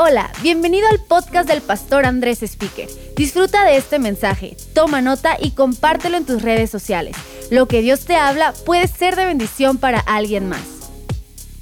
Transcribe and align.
Hola, 0.00 0.30
bienvenido 0.42 0.86
al 0.92 1.00
podcast 1.00 1.48
del 1.48 1.60
pastor 1.60 2.06
Andrés 2.06 2.44
Speaker. 2.44 2.88
Disfruta 3.16 3.64
de 3.64 3.76
este 3.76 3.98
mensaje, 3.98 4.56
toma 4.72 5.00
nota 5.00 5.36
y 5.40 5.50
compártelo 5.50 6.16
en 6.16 6.24
tus 6.24 6.40
redes 6.40 6.70
sociales. 6.70 7.16
Lo 7.50 7.66
que 7.66 7.82
Dios 7.82 8.04
te 8.04 8.14
habla 8.14 8.54
puede 8.64 8.86
ser 8.86 9.16
de 9.16 9.24
bendición 9.24 9.76
para 9.76 9.98
alguien 9.98 10.48
más. 10.48 10.60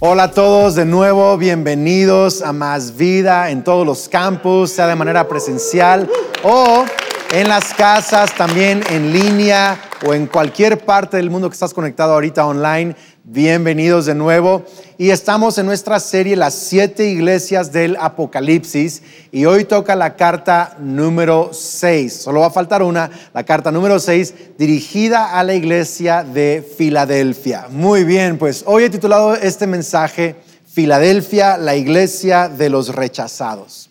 Hola 0.01 0.25
a 0.25 0.31
todos 0.33 0.75
de 0.75 0.85
nuevo, 0.85 1.39
bienvenidos 1.39 2.43
a 2.43 2.53
Más 2.53 2.99
Vida 2.99 3.49
en 3.49 3.65
todos 3.65 3.87
los 3.87 4.07
campus, 4.07 4.71
sea 4.71 4.87
de 4.87 4.97
manera 4.97 5.27
presencial 5.27 6.07
o 6.43 6.85
en 7.33 7.49
las 7.49 7.73
casas, 7.73 8.35
también 8.35 8.83
en 8.91 9.15
línea 9.15 9.81
o 10.07 10.13
en 10.13 10.27
cualquier 10.27 10.85
parte 10.85 11.17
del 11.17 11.31
mundo 11.31 11.49
que 11.49 11.55
estás 11.55 11.73
conectado 11.73 12.13
ahorita 12.13 12.47
online. 12.47 12.95
Bienvenidos 13.29 14.07
de 14.07 14.15
nuevo. 14.15 14.65
Y 14.99 15.11
estamos 15.11 15.59
en 15.59 15.67
nuestra 15.67 15.99
serie 15.99 16.37
Las 16.37 16.55
siete 16.55 17.09
iglesias 17.09 17.73
del 17.73 17.97
Apocalipsis. 17.97 19.03
Y 19.33 19.47
hoy 19.47 19.65
toca 19.65 19.97
la 19.97 20.15
carta 20.15 20.77
número 20.79 21.51
6. 21.53 22.23
Solo 22.23 22.39
va 22.39 22.47
a 22.47 22.51
faltar 22.51 22.85
una, 22.85 23.11
la 23.35 23.43
carta 23.43 23.73
número 23.73 23.99
6, 23.99 24.55
dirigida 24.57 25.37
a 25.37 25.43
la 25.43 25.55
iglesia 25.55 26.23
de 26.23 26.65
Filadelfia. 26.79 27.67
Muy 27.69 28.05
bien, 28.05 28.39
pues 28.39 28.63
hoy 28.65 28.85
he 28.85 28.91
titulado 28.91 29.35
este 29.35 29.67
mensaje 29.67 30.37
Filadelfia, 30.65 31.59
la 31.59 31.75
iglesia 31.75 32.49
de 32.49 32.71
los 32.71 32.95
rechazados. 32.95 33.91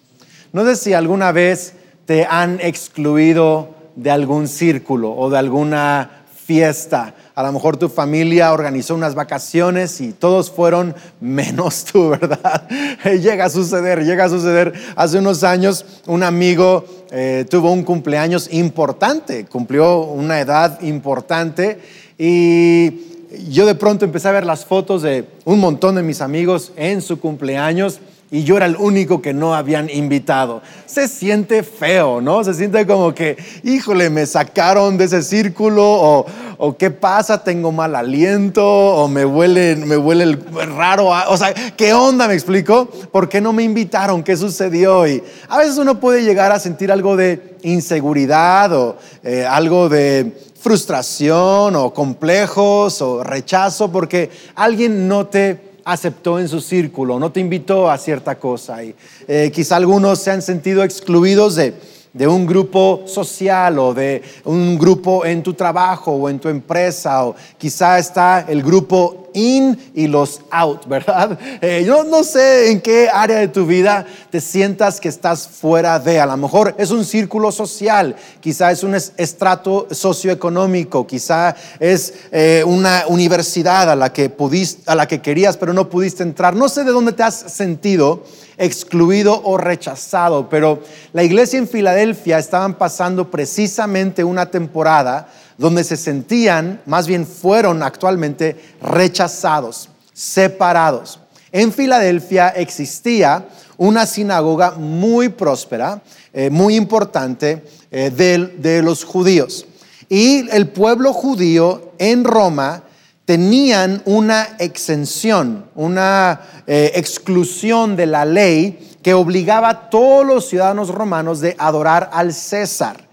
No 0.53 0.63
sé 0.63 0.77
si 0.77 0.93
alguna 0.93 1.33
vez 1.33 1.73
te 2.05 2.23
han 2.23 2.61
excluido 2.61 3.75
de 3.97 4.11
algún 4.11 4.47
círculo 4.47 5.13
o 5.13 5.29
de 5.29 5.37
alguna 5.37 6.23
fiesta 6.45 7.15
a 7.35 7.43
lo 7.43 7.51
mejor 7.51 7.75
tu 7.75 7.89
familia 7.89 8.53
organizó 8.53 8.95
unas 8.95 9.13
vacaciones 9.13 9.99
y 9.99 10.13
todos 10.13 10.49
fueron 10.49 10.95
menos 11.19 11.83
tú, 11.83 12.09
¿verdad? 12.21 12.67
llega 13.03 13.45
a 13.45 13.49
suceder, 13.49 14.05
llega 14.05 14.25
a 14.25 14.29
suceder. 14.29 14.73
Hace 14.95 15.19
unos 15.19 15.43
años 15.43 15.85
un 16.07 16.23
amigo 16.23 16.85
eh, 17.11 17.45
tuvo 17.49 17.73
un 17.73 17.83
cumpleaños 17.83 18.47
importante, 18.53 19.45
cumplió 19.45 19.99
una 19.99 20.39
edad 20.39 20.81
importante 20.81 21.79
y 22.17 23.01
yo 23.49 23.65
de 23.65 23.75
pronto 23.75 24.05
empecé 24.05 24.29
a 24.29 24.31
ver 24.31 24.45
las 24.45 24.63
fotos 24.63 25.01
de 25.01 25.25
un 25.43 25.59
montón 25.59 25.95
de 25.95 26.03
mis 26.03 26.21
amigos 26.21 26.71
en 26.77 27.01
su 27.01 27.19
cumpleaños 27.19 27.99
y 28.35 28.43
yo 28.43 28.57
era 28.57 28.65
el 28.65 28.75
único 28.75 29.21
que 29.21 29.33
no 29.33 29.55
habían 29.55 29.89
invitado. 29.89 30.61
Se 30.85 31.07
siente 31.07 31.63
feo, 31.63 32.19
¿no? 32.19 32.43
Se 32.43 32.53
siente 32.53 32.85
como 32.85 33.15
que, 33.15 33.37
híjole, 33.63 34.09
me 34.09 34.25
sacaron 34.25 34.97
de 34.97 35.05
ese 35.05 35.21
círculo 35.23 36.25
o, 36.57 36.75
qué 36.77 36.91
pasa, 36.91 37.45
tengo 37.45 37.71
mal 37.71 37.95
aliento 37.95 38.61
o 38.65 39.07
me 39.07 39.23
huele, 39.23 39.77
me 39.77 39.95
huele 39.95 40.37
raro. 40.75 41.11
O 41.29 41.37
sea, 41.37 41.53
¿qué 41.77 41.93
onda? 41.93 42.27
Me 42.27 42.33
explico. 42.33 42.89
¿Por 43.09 43.29
qué 43.29 43.39
no 43.39 43.53
me 43.53 43.63
invitaron? 43.63 44.21
¿Qué 44.21 44.35
sucedió? 44.35 45.07
Y 45.07 45.23
a 45.47 45.59
veces 45.59 45.77
uno 45.77 46.01
puede 46.01 46.25
llegar 46.25 46.51
a 46.51 46.59
sentir 46.59 46.91
algo 46.91 47.15
de 47.15 47.55
inseguridad 47.61 48.73
o 48.73 48.97
eh, 49.23 49.45
algo 49.49 49.87
de 49.87 50.33
frustración 50.59 51.73
o 51.77 51.93
complejos 51.93 53.01
o 53.01 53.23
rechazo 53.23 53.89
porque 53.91 54.29
alguien 54.55 55.07
no 55.07 55.27
te 55.27 55.64
aceptó 55.85 56.39
en 56.39 56.49
su 56.49 56.59
círculo, 56.59 57.17
no 57.19 57.31
te 57.31 57.39
invitó 57.39 57.89
a 57.89 57.97
cierta 57.97 58.37
cosa. 58.37 58.83
Y 58.83 58.93
eh, 59.27 59.51
quizá 59.53 59.77
algunos 59.77 60.19
se 60.19 60.31
han 60.31 60.41
sentido 60.41 60.83
excluidos 60.83 61.55
de 61.55 61.73
de 62.15 62.27
un 62.27 62.45
grupo 62.45 63.03
social 63.05 63.77
o 63.77 63.93
de 63.93 64.23
un 64.45 64.79
grupo 64.79 65.25
en 65.25 65.43
tu 65.43 65.53
trabajo 65.53 66.13
o 66.13 66.29
en 66.29 66.39
tu 66.39 66.47
empresa 66.47 67.25
o 67.25 67.35
quizá 67.57 67.99
está 67.99 68.45
el 68.47 68.63
grupo 68.63 69.24
in 69.35 69.91
y 69.93 70.07
los 70.07 70.41
out, 70.49 70.87
¿verdad? 70.87 71.37
Eh, 71.61 71.83
yo 71.85 72.03
no 72.03 72.23
sé 72.23 72.71
en 72.71 72.81
qué 72.81 73.09
área 73.09 73.37
de 73.37 73.47
tu 73.47 73.65
vida 73.65 74.05
te 74.31 74.41
sientas 74.41 74.99
que 74.99 75.09
estás 75.09 75.47
fuera 75.47 75.99
de, 75.99 76.19
a 76.19 76.25
lo 76.25 76.37
mejor 76.37 76.73
es 76.77 76.89
un 76.91 77.05
círculo 77.05 77.51
social, 77.51 78.15
quizá 78.39 78.71
es 78.71 78.83
un 78.83 78.95
estrato 78.95 79.87
socioeconómico, 79.91 81.05
quizá 81.05 81.55
es 81.79 82.13
eh, 82.31 82.63
una 82.65 83.03
universidad 83.07 83.91
a 83.91 83.95
la 83.95 84.11
que 84.11 84.29
pudiste, 84.29 84.89
a 84.89 84.95
la 84.95 85.07
que 85.07 85.21
querías 85.21 85.57
pero 85.57 85.73
no 85.73 85.89
pudiste 85.89 86.23
entrar, 86.23 86.55
no 86.55 86.69
sé 86.69 86.83
de 86.83 86.91
dónde 86.91 87.11
te 87.11 87.23
has 87.23 87.35
sentido 87.35 88.23
excluido 88.57 89.41
o 89.43 89.57
rechazado, 89.57 90.49
pero 90.49 90.81
la 91.13 91.23
iglesia 91.23 91.59
en 91.59 91.67
Filadelfia 91.67 92.39
estaban 92.39 92.75
pasando 92.75 93.29
precisamente 93.29 94.23
una 94.23 94.49
temporada 94.49 95.27
donde 95.57 95.83
se 95.83 95.97
sentían, 95.97 96.81
más 96.85 97.07
bien 97.07 97.25
fueron 97.25 97.83
actualmente 97.83 98.55
rechazados, 98.81 99.89
separados. 100.13 101.19
En 101.51 101.71
Filadelfia 101.71 102.49
existía 102.49 103.47
una 103.77 104.05
sinagoga 104.05 104.71
muy 104.71 105.29
próspera, 105.29 106.01
eh, 106.33 106.49
muy 106.49 106.75
importante 106.75 107.63
eh, 107.91 108.11
de 108.11 108.81
los 108.81 109.03
judíos. 109.03 109.65
Y 110.09 110.49
el 110.51 110.67
pueblo 110.69 111.13
judío 111.13 111.93
en 111.97 112.23
Roma 112.23 112.83
tenían 113.25 114.03
una 114.05 114.55
exención, 114.59 115.65
una 115.75 116.41
eh, 116.67 116.91
exclusión 116.95 117.95
de 117.95 118.05
la 118.05 118.23
ley 118.23 118.97
que 119.01 119.13
obligaba 119.13 119.69
a 119.69 119.89
todos 119.89 120.25
los 120.25 120.47
ciudadanos 120.47 120.89
romanos 120.89 121.41
de 121.41 121.55
adorar 121.57 122.09
al 122.13 122.33
César. 122.33 123.04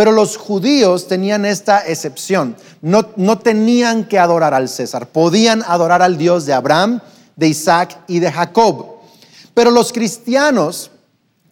Pero 0.00 0.12
los 0.12 0.38
judíos 0.38 1.08
tenían 1.08 1.44
esta 1.44 1.86
excepción. 1.86 2.56
No, 2.80 3.10
no 3.16 3.38
tenían 3.38 4.04
que 4.04 4.18
adorar 4.18 4.54
al 4.54 4.70
César. 4.70 5.08
Podían 5.08 5.62
adorar 5.66 6.00
al 6.00 6.16
Dios 6.16 6.46
de 6.46 6.54
Abraham, 6.54 7.02
de 7.36 7.48
Isaac 7.48 7.98
y 8.08 8.18
de 8.18 8.32
Jacob. 8.32 8.94
Pero 9.52 9.70
los 9.70 9.92
cristianos 9.92 10.90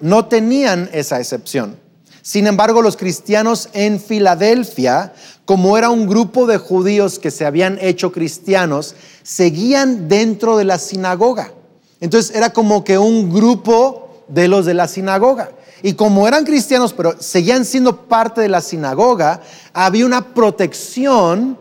no 0.01 0.29
tenían 0.29 0.89
esa 0.95 1.21
excepción. 1.21 1.77
Sin 2.23 2.47
embargo, 2.47 2.81
los 2.81 2.97
cristianos 2.97 3.69
en 3.75 4.01
Filadelfia, 4.01 5.13
como 5.45 5.77
era 5.77 5.91
un 5.91 6.07
grupo 6.07 6.47
de 6.47 6.57
judíos 6.57 7.19
que 7.19 7.31
se 7.31 7.45
habían 7.45 7.77
hecho 7.83 8.13
cristianos, 8.13 8.95
seguían 9.23 10.09
dentro 10.09 10.57
de 10.57 10.65
la 10.65 10.79
sinagoga. 10.79 11.53
Entonces 12.01 12.35
era 12.35 12.55
como 12.55 12.83
que 12.83 12.97
un 12.97 13.31
grupo 13.31 14.25
de 14.27 14.49
los 14.49 14.65
de 14.65 14.73
la 14.73 14.89
sinagoga. 14.89 15.51
Y 15.83 15.94
como 15.94 16.27
eran 16.27 16.44
cristianos, 16.44 16.93
pero 16.93 17.15
seguían 17.21 17.65
siendo 17.65 18.09
parte 18.09 18.41
de 18.41 18.49
la 18.49 18.61
sinagoga, 18.61 19.41
había 19.72 20.06
una 20.06 20.34
protección 20.34 21.59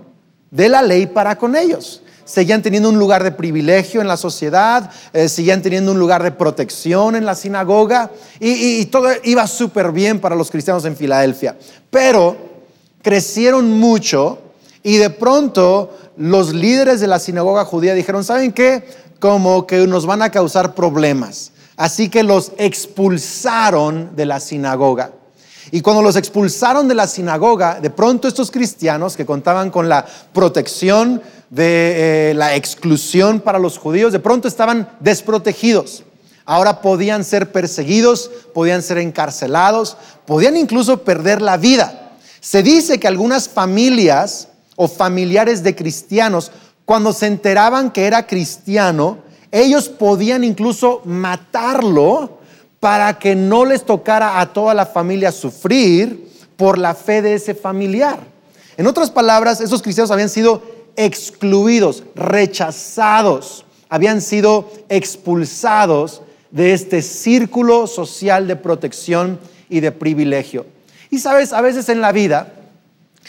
de 0.52 0.70
la 0.70 0.82
ley 0.82 1.08
para 1.08 1.38
con 1.38 1.56
ellos 1.56 2.02
seguían 2.28 2.62
teniendo 2.62 2.90
un 2.90 3.00
lugar 3.00 3.24
de 3.24 3.32
privilegio 3.32 4.02
en 4.02 4.08
la 4.08 4.18
sociedad, 4.18 4.92
eh, 5.14 5.30
seguían 5.30 5.62
teniendo 5.62 5.94
un 5.94 6.00
lugar 6.00 6.22
de 6.24 6.32
protección 6.32 7.16
en 7.16 7.26
la 7.26 7.36
sinagoga 7.36 8.12
y, 8.40 8.86
todo 8.88 9.08
iba 9.24 9.48
súper 9.48 9.92
bien 9.94 10.20
para 10.20 10.36
los 10.36 10.52
cristianos 10.52 10.84
en 10.86 10.98
Filadelfia. 10.98 11.58
Pero 11.90 12.36
crecieron 13.02 13.72
mucho 13.80 14.40
y 14.84 14.98
de 14.98 15.10
pronto 15.10 15.98
los 16.18 16.54
líderes 16.54 17.00
de 17.00 17.08
la 17.08 17.20
sinagoga 17.20 17.64
judía 17.64 17.94
dijeron, 17.94 18.24
¿saben 18.26 18.52
qué? 18.52 18.84
Como 19.20 19.66
que 19.66 19.88
nos 19.88 20.06
van 20.06 20.22
a 20.22 20.30
causar 20.30 20.76
problemas. 20.76 21.54
Así 21.78 22.10
que 22.10 22.24
los 22.24 22.52
expulsaron 22.58 24.16
de 24.16 24.26
la 24.26 24.40
sinagoga. 24.40 25.12
Y 25.70 25.82
cuando 25.82 26.02
los 26.02 26.16
expulsaron 26.16 26.88
de 26.88 26.96
la 26.96 27.08
sinagoga, 27.08 27.80
de 27.80 27.90
pronto 27.90 28.28
estos 28.28 28.52
cristianos 28.52 29.16
que 29.16 29.26
contaban 29.26 29.70
con 29.70 29.88
la 29.88 30.06
protección 30.34 31.22
de 31.50 32.32
eh, 32.32 32.34
la 32.34 32.56
exclusión 32.56 33.42
para 33.42 33.60
los 33.60 33.78
judíos, 33.78 34.12
de 34.12 34.20
pronto 34.20 34.48
estaban 34.48 34.90
desprotegidos. 35.00 36.04
Ahora 36.46 36.82
podían 36.82 37.24
ser 37.24 37.52
perseguidos, 37.52 38.32
podían 38.54 38.82
ser 38.82 38.98
encarcelados, 38.98 39.98
podían 40.26 40.56
incluso 40.56 41.04
perder 41.04 41.42
la 41.42 41.58
vida. 41.58 42.14
Se 42.40 42.64
dice 42.64 43.00
que 43.00 43.08
algunas 43.08 43.50
familias 43.50 44.48
o 44.78 44.88
familiares 44.88 45.62
de 45.64 45.76
cristianos, 45.76 46.52
cuando 46.86 47.12
se 47.12 47.28
enteraban 47.28 47.92
que 47.92 48.06
era 48.06 48.26
cristiano, 48.26 49.18
ellos 49.52 49.90
podían 49.90 50.44
incluso 50.44 51.02
matarlo 51.06 52.40
para 52.80 53.18
que 53.18 53.36
no 53.36 53.66
les 53.66 53.84
tocara 53.84 54.40
a 54.40 54.54
toda 54.54 54.74
la 54.74 54.86
familia 54.86 55.32
sufrir 55.32 56.28
por 56.56 56.78
la 56.78 56.94
fe 56.94 57.22
de 57.22 57.36
ese 57.36 57.56
familiar. 57.56 58.20
En 58.78 58.88
otras 58.88 59.10
palabras, 59.10 59.62
esos 59.62 59.82
cristianos 59.82 60.12
habían 60.12 60.30
sido 60.30 60.62
excluidos, 60.96 62.04
rechazados, 62.16 63.66
habían 63.90 64.22
sido 64.22 64.70
expulsados 64.90 66.22
de 66.52 66.74
este 66.74 67.02
círculo 67.02 67.88
social 67.88 68.48
de 68.48 68.56
protección 68.56 69.40
y 69.70 69.80
de 69.80 69.92
privilegio. 69.92 70.66
Y 71.10 71.20
sabes, 71.20 71.54
a 71.54 71.62
veces 71.62 71.90
en 71.90 72.02
la 72.02 72.12
vida 72.12 72.54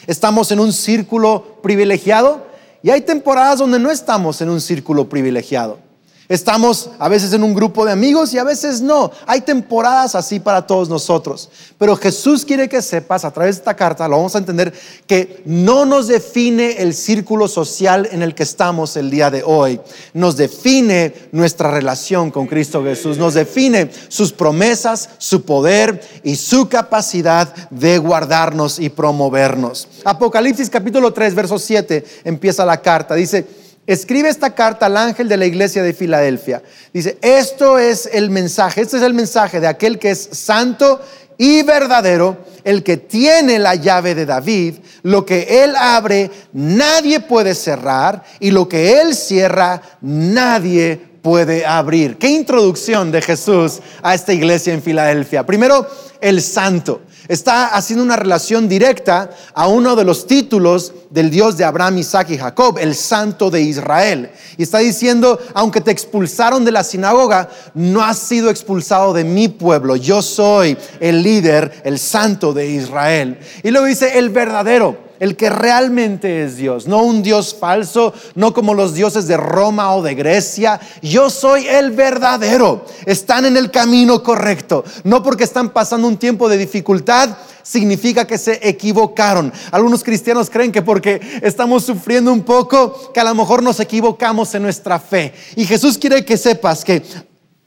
estamos 0.07 0.51
en 0.51 0.61
un 0.61 0.73
círculo 0.73 1.59
privilegiado 1.63 2.47
y 2.83 2.91
hay 2.91 3.03
temporadas 3.03 3.59
donde 3.59 3.79
no 3.79 3.91
estamos 3.91 4.41
en 4.41 4.51
un 4.51 4.61
círculo 4.61 5.09
privilegiado. 5.09 5.88
Estamos 6.29 6.91
a 6.99 7.09
veces 7.09 7.33
en 7.33 7.43
un 7.43 7.55
grupo 7.55 7.87
de 7.87 7.93
amigos 7.93 8.35
y 8.35 8.39
a 8.39 8.45
veces 8.45 8.83
no. 8.83 9.11
Hay 9.27 9.41
temporadas 9.41 10.15
así 10.15 10.39
para 10.39 10.67
todos 10.67 10.91
nosotros. 10.91 11.49
Pero 11.79 11.97
Jesús 11.97 12.45
quiere 12.45 12.69
que 12.69 12.83
sepas 12.83 13.25
a 13.25 13.31
través 13.31 13.57
de 13.57 13.61
esta 13.61 13.75
carta, 13.75 14.07
lo 14.07 14.17
vamos 14.17 14.35
a 14.35 14.39
entender, 14.39 14.75
que 15.07 15.43
no 15.47 15.87
nos 15.87 16.07
define 16.07 16.83
el 16.83 16.93
círculo 16.93 17.49
social 17.49 18.07
en 18.13 18.21
el 18.21 18.35
que 18.35 18.43
estamos 18.43 18.95
el 18.99 19.11
día 19.11 19.31
de 19.31 19.43
hoy. 19.43 19.81
Nos 20.13 20.37
define 20.37 21.15
nuestra 21.33 21.71
relación 21.71 22.31
con 22.31 22.47
Cristo 22.47 22.85
Jesús. 22.85 23.17
Nos 23.17 23.33
define 23.33 23.91
sus 24.09 24.31
promesas, 24.31 25.09
su 25.17 25.47
poder 25.47 26.03
y 26.25 26.37
su 26.37 26.69
capacidad 26.69 27.55
de 27.71 27.97
guardarnos 27.97 28.79
y 28.79 28.91
promovernos. 28.91 29.89
Apocalipsis 30.05 30.69
capítulo 30.69 31.11
3, 31.11 31.35
verso 31.35 31.59
7 31.59 32.05
empieza 32.25 32.67
la 32.67 32.83
carta. 32.83 33.15
Dice, 33.15 33.47
escribe 33.89 34.29
esta 34.29 34.55
carta 34.55 34.87
al 34.87 34.99
ángel 34.99 35.29
de 35.29 35.39
la 35.39 35.47
iglesia 35.47 35.83
de 35.83 35.95
Filadelfia. 35.95 36.63
Dice, 36.93 37.19
esto 37.23 37.79
es 37.79 38.09
el 38.13 38.31
mensaje, 38.31 38.83
este 38.83 38.99
es 38.99 39.03
el 39.03 39.15
mensaje 39.15 39.61
de 39.61 39.67
aquel 39.67 39.99
que 39.99 40.11
es 40.11 40.29
santo 40.31 41.01
y 41.39 41.63
verdadero, 41.63 42.45
el 42.65 42.83
que 42.83 42.99
tiene 42.99 43.59
la 43.59 43.77
llave 43.77 44.15
de 44.15 44.27
David, 44.27 44.75
lo 45.05 45.25
que 45.25 45.65
él 45.65 45.75
abre, 45.75 46.31
nadie 46.53 47.21
puede 47.21 47.55
cerrar, 47.55 48.25
y 48.41 48.51
lo 48.51 48.69
que 48.69 49.01
él 49.01 49.15
cierra, 49.15 49.81
nadie 50.03 51.01
puede 51.23 51.65
abrir. 51.65 52.19
Qué 52.19 52.29
introducción 52.29 53.11
de 53.11 53.23
Jesús 53.23 53.81
a 54.03 54.15
esta 54.15 54.35
iglesia 54.35 54.75
en 54.75 54.83
Filadelfia. 54.83 55.47
Primero, 55.47 55.87
el 56.21 56.43
santo 56.43 57.03
está 57.29 57.69
haciendo 57.69 58.03
una 58.03 58.17
relación 58.17 58.69
directa 58.69 59.31
a 59.55 59.69
uno 59.69 59.95
de 59.95 60.05
los 60.05 60.27
títulos 60.27 60.93
del 61.11 61.31
Dios 61.31 61.57
de 61.57 61.65
Abraham, 61.65 61.99
Isaac 61.99 62.31
y 62.31 62.39
Jacob, 62.39 62.79
el 62.79 62.95
Santo 62.95 63.51
de 63.51 63.63
Israel. 63.63 64.31
Y 64.57 64.63
está 64.63 64.79
diciendo, 64.79 65.39
aunque 65.55 65.81
te 65.81 65.91
expulsaron 65.91 66.65
de 66.65 66.73
la 66.73 66.85
sinagoga, 66.85 67.49
no 67.75 68.03
has 68.03 68.19
sido 68.19 68.51
expulsado 68.51 69.13
de 69.13 69.25
mi 69.25 69.49
pueblo. 69.49 69.97
Yo 69.97 70.23
soy 70.23 70.77
el 71.01 71.23
líder, 71.23 71.83
el 71.85 71.99
Santo 71.99 72.53
de 72.53 72.67
Israel. 72.67 73.39
Y 73.63 73.71
luego 73.71 73.87
dice, 73.87 74.19
el 74.19 74.31
verdadero 74.31 75.08
el 75.21 75.37
que 75.37 75.51
realmente 75.51 76.45
es 76.45 76.57
Dios, 76.57 76.87
no 76.87 77.03
un 77.03 77.23
Dios 77.23 77.57
falso, 77.59 78.13
no 78.35 78.53
como 78.53 78.75
los 78.75 78.95
dioses 78.95 79.27
de 79.27 79.37
Roma 79.37 79.95
o 79.95 80.03
de 80.03 80.15
Grecia. 80.15 80.81
Yo 81.03 81.31
soy 81.31 81.67
el 81.67 81.91
verdadero. 81.91 82.85
Están 83.07 83.45
en 83.45 83.57
el 83.57 83.71
camino 83.71 84.23
correcto. 84.23 84.85
No 85.05 85.23
porque 85.23 85.45
están 85.45 85.71
pasando 85.71 86.09
un 86.09 86.17
tiempo 86.17 86.49
de 86.49 86.57
dificultad, 86.57 87.37
significa 87.63 88.27
que 88.27 88.39
se 88.39 88.61
equivocaron. 88.67 89.53
Algunos 89.71 90.03
cristianos 90.03 90.49
creen 90.51 90.73
que 90.73 90.83
porque 90.83 91.21
estamos 91.43 91.85
sufriendo 91.85 92.33
un 92.33 92.43
poco, 92.43 93.13
que 93.13 93.21
a 93.21 93.25
lo 93.25 93.35
mejor 93.35 93.63
nos 93.63 93.81
equivocamos 93.81 94.55
en 94.55 94.63
nuestra 94.63 94.99
fe. 94.99 95.35
Y 95.57 95.67
Jesús 95.67 95.99
quiere 95.99 96.25
que 96.25 96.37
sepas 96.37 96.85
que 96.85 97.03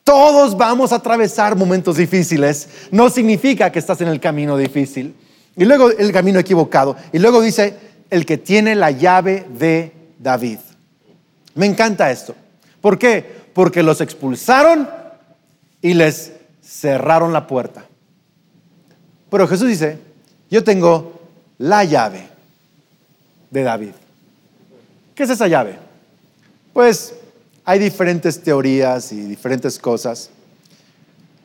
todos 0.04 0.58
vamos 0.58 0.92
a 0.92 0.96
atravesar 0.96 1.56
momentos 1.56 1.98
difíciles. 1.98 2.68
No 2.92 3.10
significa 3.10 3.72
que 3.72 3.80
estás 3.80 4.02
en 4.02 4.08
el 4.08 4.20
camino 4.20 4.58
difícil. 4.58 5.16
Y 5.56 5.66
luego 5.66 5.90
el 5.90 6.12
camino 6.12 6.40
equivocado. 6.40 6.96
Y 7.12 7.20
luego 7.20 7.42
dice, 7.42 7.76
el 8.10 8.26
que 8.26 8.38
tiene 8.38 8.76
la 8.76 8.92
llave 8.92 9.46
de 9.58 9.92
David. 10.20 10.60
Me 11.56 11.66
encanta 11.66 12.12
esto. 12.12 12.36
¿Por 12.80 12.98
qué? 12.98 13.42
Porque 13.54 13.84
los 13.84 14.02
expulsaron 14.02 14.90
y 15.82 15.94
les 15.94 16.34
cerraron 16.64 17.34
la 17.34 17.48
puerta. 17.48 17.86
Pero 19.30 19.48
Jesús 19.48 19.68
dice, 19.68 19.98
yo 20.50 20.64
tengo 20.64 21.22
la 21.58 21.84
llave 21.84 22.28
de 23.50 23.64
David. 23.64 23.92
¿Qué 25.16 25.24
es 25.24 25.30
esa 25.30 25.48
llave? 25.48 25.78
Pues 26.74 27.14
hay 27.64 27.80
diferentes 27.80 28.42
teorías 28.42 29.12
y 29.12 29.22
diferentes 29.22 29.78
cosas. 29.78 30.30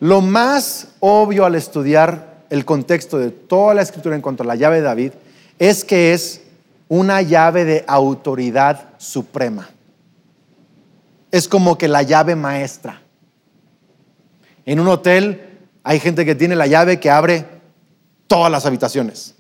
Lo 0.01 0.21
más 0.21 0.89
obvio 1.01 1.45
al 1.45 1.55
estudiar 1.55 2.36
el 2.51 2.65
contexto 2.65 3.19
de 3.19 3.31
toda 3.31 3.75
la 3.75 3.83
escritura 3.83 4.15
en 4.15 4.23
cuanto 4.23 4.43
a 4.43 4.47
la 4.47 4.57
llave 4.57 4.77
de 4.77 4.83
David 4.83 5.13
es 5.59 5.85
que 5.85 6.13
es 6.13 6.43
una 6.89 7.23
llave 7.23 7.65
de 7.65 7.85
autoridad 7.87 8.91
suprema. 8.99 9.69
Es 11.31 11.49
como 11.49 11.77
que 11.77 11.89
la 11.89 12.03
llave 12.03 12.37
maestra. 12.37 13.03
En 14.65 14.81
un 14.81 14.89
hotel 14.89 15.59
hay 15.83 16.01
gente 16.01 16.25
que 16.25 16.35
tiene 16.35 16.57
la 16.57 16.67
llave 16.67 17.01
que 17.01 17.11
abre 17.11 17.45
todas 18.27 18.51
las 18.51 18.67
habitaciones. 18.67 19.35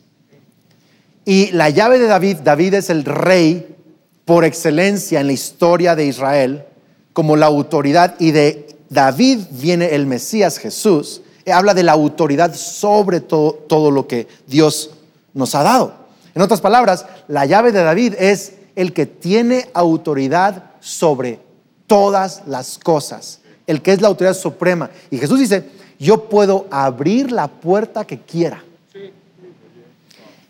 Y 1.25 1.51
la 1.53 1.71
llave 1.71 1.99
de 1.99 2.07
David, 2.07 2.39
David 2.45 2.75
es 2.75 2.91
el 2.91 3.05
rey 3.05 3.77
por 4.25 4.45
excelencia 4.45 5.21
en 5.21 5.27
la 5.27 5.33
historia 5.33 5.97
de 5.97 6.07
Israel, 6.07 6.65
como 7.13 7.37
la 7.37 7.47
autoridad, 7.47 8.15
y 8.19 8.31
de 8.31 8.77
David 8.91 9.41
viene 9.51 9.95
el 9.95 10.07
Mesías 10.07 10.59
Jesús, 10.59 11.23
habla 11.53 11.75
de 11.75 11.83
la 11.83 11.93
autoridad 11.93 12.55
sobre 12.55 13.21
todo, 13.21 13.53
todo 13.53 13.91
lo 13.91 14.07
que 14.07 14.27
Dios 14.47 14.91
nos 15.35 15.55
ha 15.55 15.63
dado. 15.63 15.95
En 16.35 16.43
otras 16.43 16.61
palabras, 16.61 17.07
la 17.29 17.47
llave 17.47 17.73
de 17.73 17.83
David 17.83 18.15
es 18.19 18.55
el 18.75 18.93
que 18.93 19.07
tiene 19.07 19.71
autoridad 19.73 20.71
sobre 20.81 21.41
todas 21.87 22.43
las 22.47 22.79
cosas, 22.79 23.41
el 23.67 23.81
que 23.81 23.93
es 23.93 24.01
la 24.01 24.09
autoridad 24.09 24.35
suprema. 24.35 24.91
Y 25.11 25.19
Jesús 25.19 25.41
dice, 25.41 25.71
yo 25.99 26.29
puedo 26.29 26.67
abrir 26.71 27.33
la 27.33 27.49
puerta 27.49 28.05
que 28.05 28.21
quiera 28.21 28.63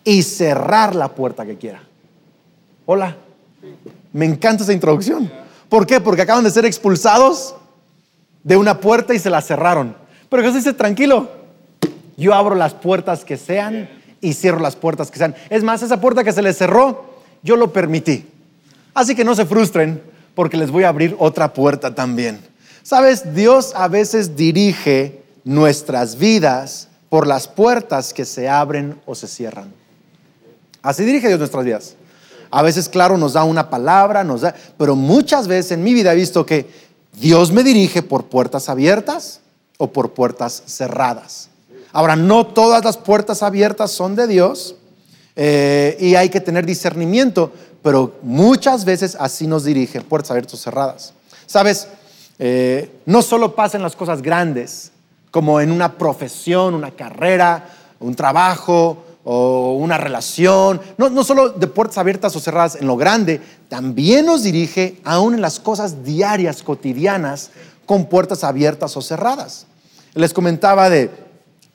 y 0.02 0.22
cerrar 0.22 0.94
la 0.94 1.14
puerta 1.14 1.44
que 1.44 1.56
quiera. 1.56 1.82
Hola, 2.84 3.16
me 4.12 4.24
encanta 4.24 4.62
esa 4.62 4.72
introducción. 4.72 5.30
¿Por 5.68 5.86
qué? 5.86 6.00
Porque 6.00 6.22
acaban 6.22 6.44
de 6.44 6.50
ser 6.50 6.64
expulsados 6.64 7.54
de 8.42 8.56
una 8.56 8.80
puerta 8.80 9.14
y 9.14 9.18
se 9.18 9.30
la 9.30 9.42
cerraron. 9.42 10.05
Pero 10.28 10.42
Jesús 10.42 10.64
dice, 10.64 10.72
tranquilo, 10.72 11.30
yo 12.16 12.34
abro 12.34 12.54
las 12.54 12.74
puertas 12.74 13.24
que 13.24 13.36
sean 13.36 13.88
y 14.20 14.32
cierro 14.32 14.60
las 14.60 14.76
puertas 14.76 15.10
que 15.10 15.18
sean. 15.18 15.34
Es 15.50 15.62
más, 15.62 15.82
esa 15.82 16.00
puerta 16.00 16.24
que 16.24 16.32
se 16.32 16.42
les 16.42 16.56
cerró, 16.56 17.04
yo 17.42 17.56
lo 17.56 17.72
permití. 17.72 18.26
Así 18.94 19.14
que 19.14 19.24
no 19.24 19.34
se 19.34 19.46
frustren 19.46 20.02
porque 20.34 20.56
les 20.56 20.70
voy 20.70 20.84
a 20.84 20.88
abrir 20.88 21.14
otra 21.18 21.52
puerta 21.52 21.94
también. 21.94 22.40
Sabes, 22.82 23.34
Dios 23.34 23.72
a 23.74 23.88
veces 23.88 24.36
dirige 24.36 25.22
nuestras 25.44 26.18
vidas 26.18 26.88
por 27.08 27.26
las 27.26 27.46
puertas 27.48 28.12
que 28.12 28.24
se 28.24 28.48
abren 28.48 29.00
o 29.06 29.14
se 29.14 29.28
cierran. 29.28 29.72
Así 30.82 31.04
dirige 31.04 31.28
Dios 31.28 31.38
nuestras 31.38 31.64
vidas. 31.64 31.94
A 32.50 32.62
veces, 32.62 32.88
claro, 32.88 33.18
nos 33.18 33.32
da 33.32 33.44
una 33.44 33.70
palabra, 33.70 34.24
nos 34.24 34.42
da, 34.42 34.54
pero 34.78 34.96
muchas 34.96 35.48
veces 35.48 35.72
en 35.72 35.84
mi 35.84 35.94
vida 35.94 36.12
he 36.12 36.16
visto 36.16 36.46
que 36.46 36.66
Dios 37.12 37.52
me 37.52 37.62
dirige 37.62 38.02
por 38.02 38.26
puertas 38.26 38.68
abiertas 38.68 39.40
o 39.78 39.92
por 39.92 40.12
puertas 40.12 40.62
cerradas. 40.66 41.50
Ahora, 41.92 42.16
no 42.16 42.46
todas 42.46 42.84
las 42.84 42.96
puertas 42.96 43.42
abiertas 43.42 43.90
son 43.90 44.16
de 44.16 44.26
Dios 44.26 44.76
eh, 45.34 45.96
y 46.00 46.14
hay 46.14 46.28
que 46.28 46.40
tener 46.40 46.66
discernimiento, 46.66 47.52
pero 47.82 48.16
muchas 48.22 48.84
veces 48.84 49.16
así 49.18 49.46
nos 49.46 49.64
dirigen, 49.64 50.02
puertas 50.02 50.30
abiertas 50.30 50.54
o 50.54 50.56
cerradas. 50.56 51.12
Sabes, 51.46 51.88
eh, 52.38 52.90
no 53.06 53.22
solo 53.22 53.54
pasan 53.54 53.82
las 53.82 53.96
cosas 53.96 54.20
grandes, 54.20 54.90
como 55.30 55.60
en 55.60 55.70
una 55.70 55.96
profesión, 55.96 56.74
una 56.74 56.90
carrera, 56.90 57.68
un 58.00 58.14
trabajo 58.14 59.04
o 59.24 59.74
una 59.74 59.98
relación, 59.98 60.80
no, 60.98 61.10
no 61.10 61.24
solo 61.24 61.50
de 61.50 61.66
puertas 61.66 61.98
abiertas 61.98 62.36
o 62.36 62.40
cerradas 62.40 62.76
en 62.76 62.86
lo 62.86 62.96
grande, 62.96 63.40
también 63.68 64.26
nos 64.26 64.42
dirige 64.42 65.00
aún 65.04 65.34
en 65.34 65.40
las 65.40 65.58
cosas 65.58 66.04
diarias, 66.04 66.62
cotidianas, 66.62 67.50
con 67.86 68.06
puertas 68.06 68.44
abiertas 68.44 68.96
o 68.96 69.02
cerradas. 69.02 69.66
Les 70.14 70.32
comentaba 70.32 70.90
de 70.90 71.10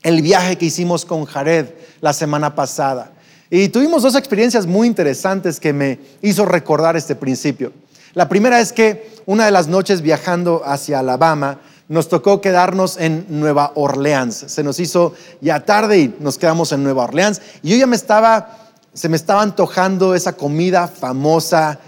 el 0.03 0.21
viaje 0.21 0.57
que 0.57 0.65
hicimos 0.65 1.05
con 1.05 1.25
Jared 1.25 1.67
la 2.01 2.13
semana 2.13 2.55
pasada. 2.55 3.11
Y 3.49 3.69
tuvimos 3.69 4.03
dos 4.03 4.15
experiencias 4.15 4.65
muy 4.65 4.87
interesantes 4.87 5.59
que 5.59 5.73
me 5.73 5.99
hizo 6.21 6.45
recordar 6.45 6.95
este 6.95 7.15
principio. 7.15 7.73
La 8.13 8.29
primera 8.29 8.59
es 8.59 8.73
que 8.73 9.09
una 9.25 9.45
de 9.45 9.51
las 9.51 9.67
noches 9.67 10.01
viajando 10.01 10.61
hacia 10.65 10.99
Alabama, 10.99 11.59
nos 11.91 12.07
tocó 12.07 12.39
quedarnos 12.39 12.95
en 12.97 13.25
Nueva 13.27 13.73
Orleans. 13.75 14.45
Se 14.47 14.63
nos 14.63 14.79
hizo 14.79 15.13
ya 15.41 15.65
tarde 15.65 15.99
y 15.99 16.15
nos 16.21 16.37
quedamos 16.37 16.71
en 16.71 16.83
Nueva 16.83 17.03
Orleans. 17.03 17.41
Y 17.61 17.71
yo 17.71 17.75
ya 17.75 17.85
me 17.85 17.97
estaba, 17.97 18.71
se 18.93 19.09
me 19.09 19.17
estaba 19.17 19.41
antojando 19.41 20.15
esa 20.15 20.31
comida 20.31 20.87
famosa 20.87 21.79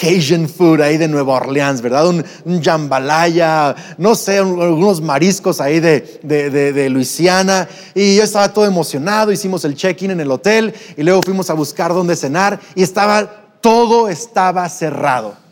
Cajun 0.00 0.48
food 0.48 0.80
ahí 0.80 0.96
de 0.96 1.08
Nueva 1.08 1.34
Orleans, 1.34 1.82
¿verdad? 1.82 2.08
Un, 2.08 2.62
jambalaya, 2.62 3.76
no 3.98 4.14
sé, 4.14 4.38
algunos 4.38 5.02
mariscos 5.02 5.60
ahí 5.60 5.78
de, 5.78 6.20
de, 6.22 6.50
de, 6.50 6.88
Luisiana. 6.88 7.68
Y 7.94 8.16
yo 8.16 8.22
estaba 8.22 8.52
todo 8.52 8.64
emocionado, 8.64 9.30
hicimos 9.30 9.64
el 9.64 9.74
check-in 9.74 10.12
en 10.12 10.20
el 10.20 10.30
hotel 10.30 10.72
y 10.96 11.02
luego 11.02 11.20
fuimos 11.22 11.50
a 11.50 11.54
buscar 11.54 11.92
dónde 11.92 12.16
cenar 12.16 12.58
y 12.74 12.82
estaba, 12.82 13.30
todo 13.60 14.08
estaba 14.08 14.66
cerrado 14.70 15.49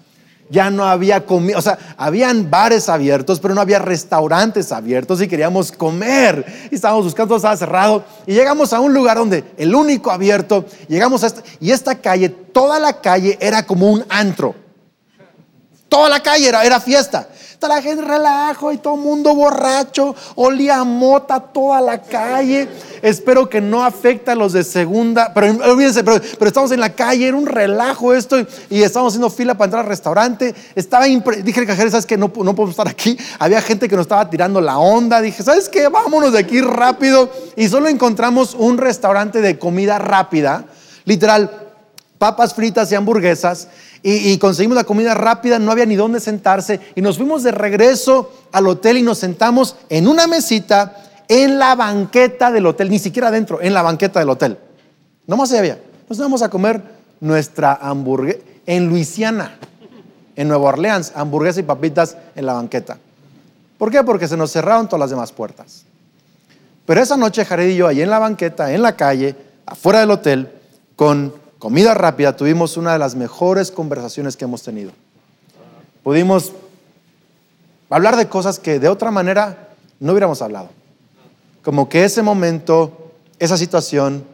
ya 0.50 0.70
no 0.70 0.84
había 0.84 1.24
comida, 1.24 1.58
o 1.58 1.62
sea, 1.62 1.78
habían 1.96 2.50
bares 2.50 2.88
abiertos, 2.88 3.40
pero 3.40 3.54
no 3.54 3.60
había 3.60 3.78
restaurantes 3.78 4.72
abiertos 4.72 5.20
y 5.20 5.28
queríamos 5.28 5.72
comer. 5.72 6.44
Y 6.70 6.74
estábamos 6.74 7.04
buscando, 7.04 7.36
estaba 7.36 7.56
cerrado. 7.56 8.04
Y 8.26 8.34
llegamos 8.34 8.72
a 8.72 8.80
un 8.80 8.94
lugar 8.94 9.18
donde 9.18 9.44
el 9.56 9.74
único 9.74 10.10
abierto, 10.10 10.64
llegamos 10.88 11.22
a 11.22 11.28
esta, 11.28 11.42
y 11.60 11.70
esta 11.70 11.96
calle, 11.96 12.28
toda 12.28 12.78
la 12.78 13.00
calle 13.00 13.36
era 13.40 13.64
como 13.64 13.90
un 13.90 14.04
antro. 14.08 14.54
Toda 15.88 16.08
la 16.08 16.20
calle 16.20 16.48
era, 16.48 16.64
era 16.64 16.80
fiesta. 16.80 17.28
La 17.66 17.82
gente 17.82 18.04
relajo 18.04 18.70
y 18.70 18.76
todo 18.76 18.94
el 18.94 19.00
mundo 19.00 19.34
borracho, 19.34 20.14
olía 20.36 20.76
a 20.76 20.84
mota 20.84 21.40
toda 21.40 21.80
la 21.80 22.00
calle. 22.00 22.68
Espero 23.02 23.48
que 23.48 23.60
no 23.60 23.84
afecte 23.84 24.30
a 24.30 24.36
los 24.36 24.52
de 24.52 24.62
segunda, 24.62 25.32
pero 25.34 25.50
olvídense, 25.68 26.04
pero, 26.04 26.20
estamos 26.46 26.70
en 26.70 26.80
la 26.80 26.94
calle, 26.94 27.26
era 27.26 27.36
un 27.36 27.46
relajo 27.46 28.14
esto 28.14 28.38
y, 28.70 28.82
estamos 28.82 29.12
haciendo 29.12 29.30
fila 29.30 29.54
para 29.54 29.66
entrar 29.66 29.82
al 29.82 29.88
restaurante. 29.88 30.54
Estaba 30.76 31.06
dije 31.06 31.60
al 31.60 31.66
cajero, 31.66 31.90
¿sabes 31.90 32.06
qué? 32.06 32.16
No, 32.16 32.26
no 32.28 32.54
podemos 32.54 32.70
estar 32.70 32.86
aquí. 32.86 33.18
Había 33.38 33.60
gente 33.60 33.88
que 33.88 33.96
nos 33.96 34.04
estaba 34.04 34.28
tirando 34.30 34.60
la 34.60 34.78
onda. 34.78 35.20
Dije, 35.20 35.42
¿sabes 35.42 35.68
qué? 35.68 35.88
Vámonos 35.88 36.32
de 36.32 36.38
aquí 36.38 36.60
rápido. 36.60 37.30
Y 37.56 37.68
solo 37.68 37.88
encontramos 37.88 38.54
un 38.54 38.78
restaurante 38.78 39.40
de 39.40 39.58
comida 39.58 39.98
rápida, 39.98 40.64
literal, 41.04 41.67
papas 42.18 42.54
fritas 42.54 42.90
y 42.90 42.94
hamburguesas 42.94 43.68
y, 44.02 44.36
conseguimos 44.38 44.76
la 44.76 44.84
comida 44.84 45.14
rápida, 45.14 45.58
no 45.58 45.72
había 45.72 45.86
ni 45.86 45.96
dónde 45.96 46.20
sentarse 46.20 46.80
y 46.94 47.00
nos 47.00 47.16
fuimos 47.16 47.42
de 47.42 47.52
regreso 47.52 48.32
al 48.52 48.66
hotel 48.68 48.98
y 48.98 49.02
nos 49.02 49.18
sentamos 49.18 49.76
en 49.88 50.06
una 50.06 50.26
mesita 50.26 50.96
en 51.28 51.58
la 51.58 51.74
banqueta 51.74 52.50
del 52.50 52.66
hotel, 52.66 52.90
ni 52.90 52.98
siquiera 52.98 53.28
adentro, 53.28 53.60
en 53.60 53.74
la 53.74 53.82
banqueta 53.82 54.20
del 54.20 54.30
hotel. 54.30 54.58
No 55.26 55.36
más 55.36 55.48
se 55.50 55.58
había. 55.58 55.78
Nos 56.08 56.18
vamos 56.18 56.42
a 56.42 56.48
comer 56.48 56.82
nuestra 57.20 57.74
hamburguesa 57.74 58.38
en 58.66 58.88
Luisiana, 58.88 59.58
en 60.36 60.48
Nueva 60.48 60.68
Orleans, 60.68 61.12
hamburguesa 61.14 61.60
y 61.60 61.64
papitas 61.64 62.16
en 62.36 62.46
la 62.46 62.52
banqueta. 62.52 62.98
¿Por 63.78 63.90
qué? 63.90 64.02
Porque 64.04 64.28
se 64.28 64.36
nos 64.36 64.52
cerraron 64.52 64.86
todas 64.86 65.00
las 65.00 65.10
demás 65.10 65.32
puertas. 65.32 65.84
Pero 66.84 67.00
esa 67.00 67.16
noche 67.16 67.44
Jared 67.44 67.68
y 67.68 67.76
yo, 67.76 67.86
ahí 67.86 68.02
en 68.02 68.10
la 68.10 68.18
banqueta, 68.18 68.72
en 68.72 68.82
la 68.82 68.96
calle, 68.96 69.34
afuera 69.66 70.00
del 70.00 70.10
hotel, 70.10 70.50
con 70.96 71.32
comida 71.58 71.94
rápida, 71.94 72.36
tuvimos 72.36 72.76
una 72.76 72.92
de 72.92 72.98
las 72.98 73.14
mejores 73.14 73.70
conversaciones 73.70 74.36
que 74.36 74.44
hemos 74.44 74.62
tenido. 74.62 74.92
Pudimos 76.02 76.52
hablar 77.90 78.16
de 78.16 78.28
cosas 78.28 78.58
que 78.58 78.78
de 78.78 78.88
otra 78.88 79.10
manera 79.10 79.68
no 80.00 80.12
hubiéramos 80.12 80.42
hablado. 80.42 80.70
Como 81.62 81.88
que 81.88 82.04
ese 82.04 82.22
momento, 82.22 83.12
esa 83.38 83.56
situación 83.56 84.24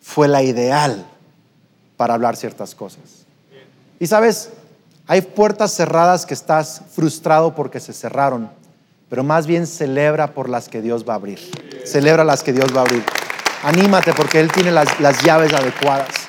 fue 0.00 0.28
la 0.28 0.42
ideal 0.42 1.06
para 1.96 2.14
hablar 2.14 2.36
ciertas 2.36 2.74
cosas. 2.74 3.26
Y 3.98 4.06
sabes, 4.06 4.50
hay 5.06 5.20
puertas 5.20 5.72
cerradas 5.74 6.24
que 6.24 6.34
estás 6.34 6.82
frustrado 6.92 7.54
porque 7.54 7.80
se 7.80 7.92
cerraron, 7.92 8.48
pero 9.08 9.22
más 9.22 9.46
bien 9.46 9.66
celebra 9.66 10.32
por 10.32 10.48
las 10.48 10.68
que 10.68 10.80
Dios 10.80 11.04
va 11.06 11.12
a 11.12 11.16
abrir. 11.16 11.38
Celebra 11.84 12.24
las 12.24 12.42
que 12.42 12.52
Dios 12.52 12.74
va 12.74 12.78
a 12.78 12.84
abrir. 12.84 13.04
Anímate 13.62 14.14
porque 14.14 14.40
Él 14.40 14.50
tiene 14.50 14.70
las, 14.70 14.98
las 15.00 15.22
llaves 15.22 15.52
adecuadas. 15.52 16.19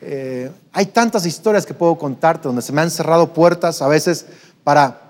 Eh, 0.00 0.50
hay 0.72 0.86
tantas 0.86 1.24
historias 1.26 1.64
que 1.64 1.74
puedo 1.74 1.96
contarte 1.96 2.48
donde 2.48 2.62
se 2.62 2.72
me 2.72 2.80
han 2.80 2.90
cerrado 2.90 3.32
puertas 3.32 3.80
a 3.80 3.88
veces 3.88 4.26
para 4.62 5.00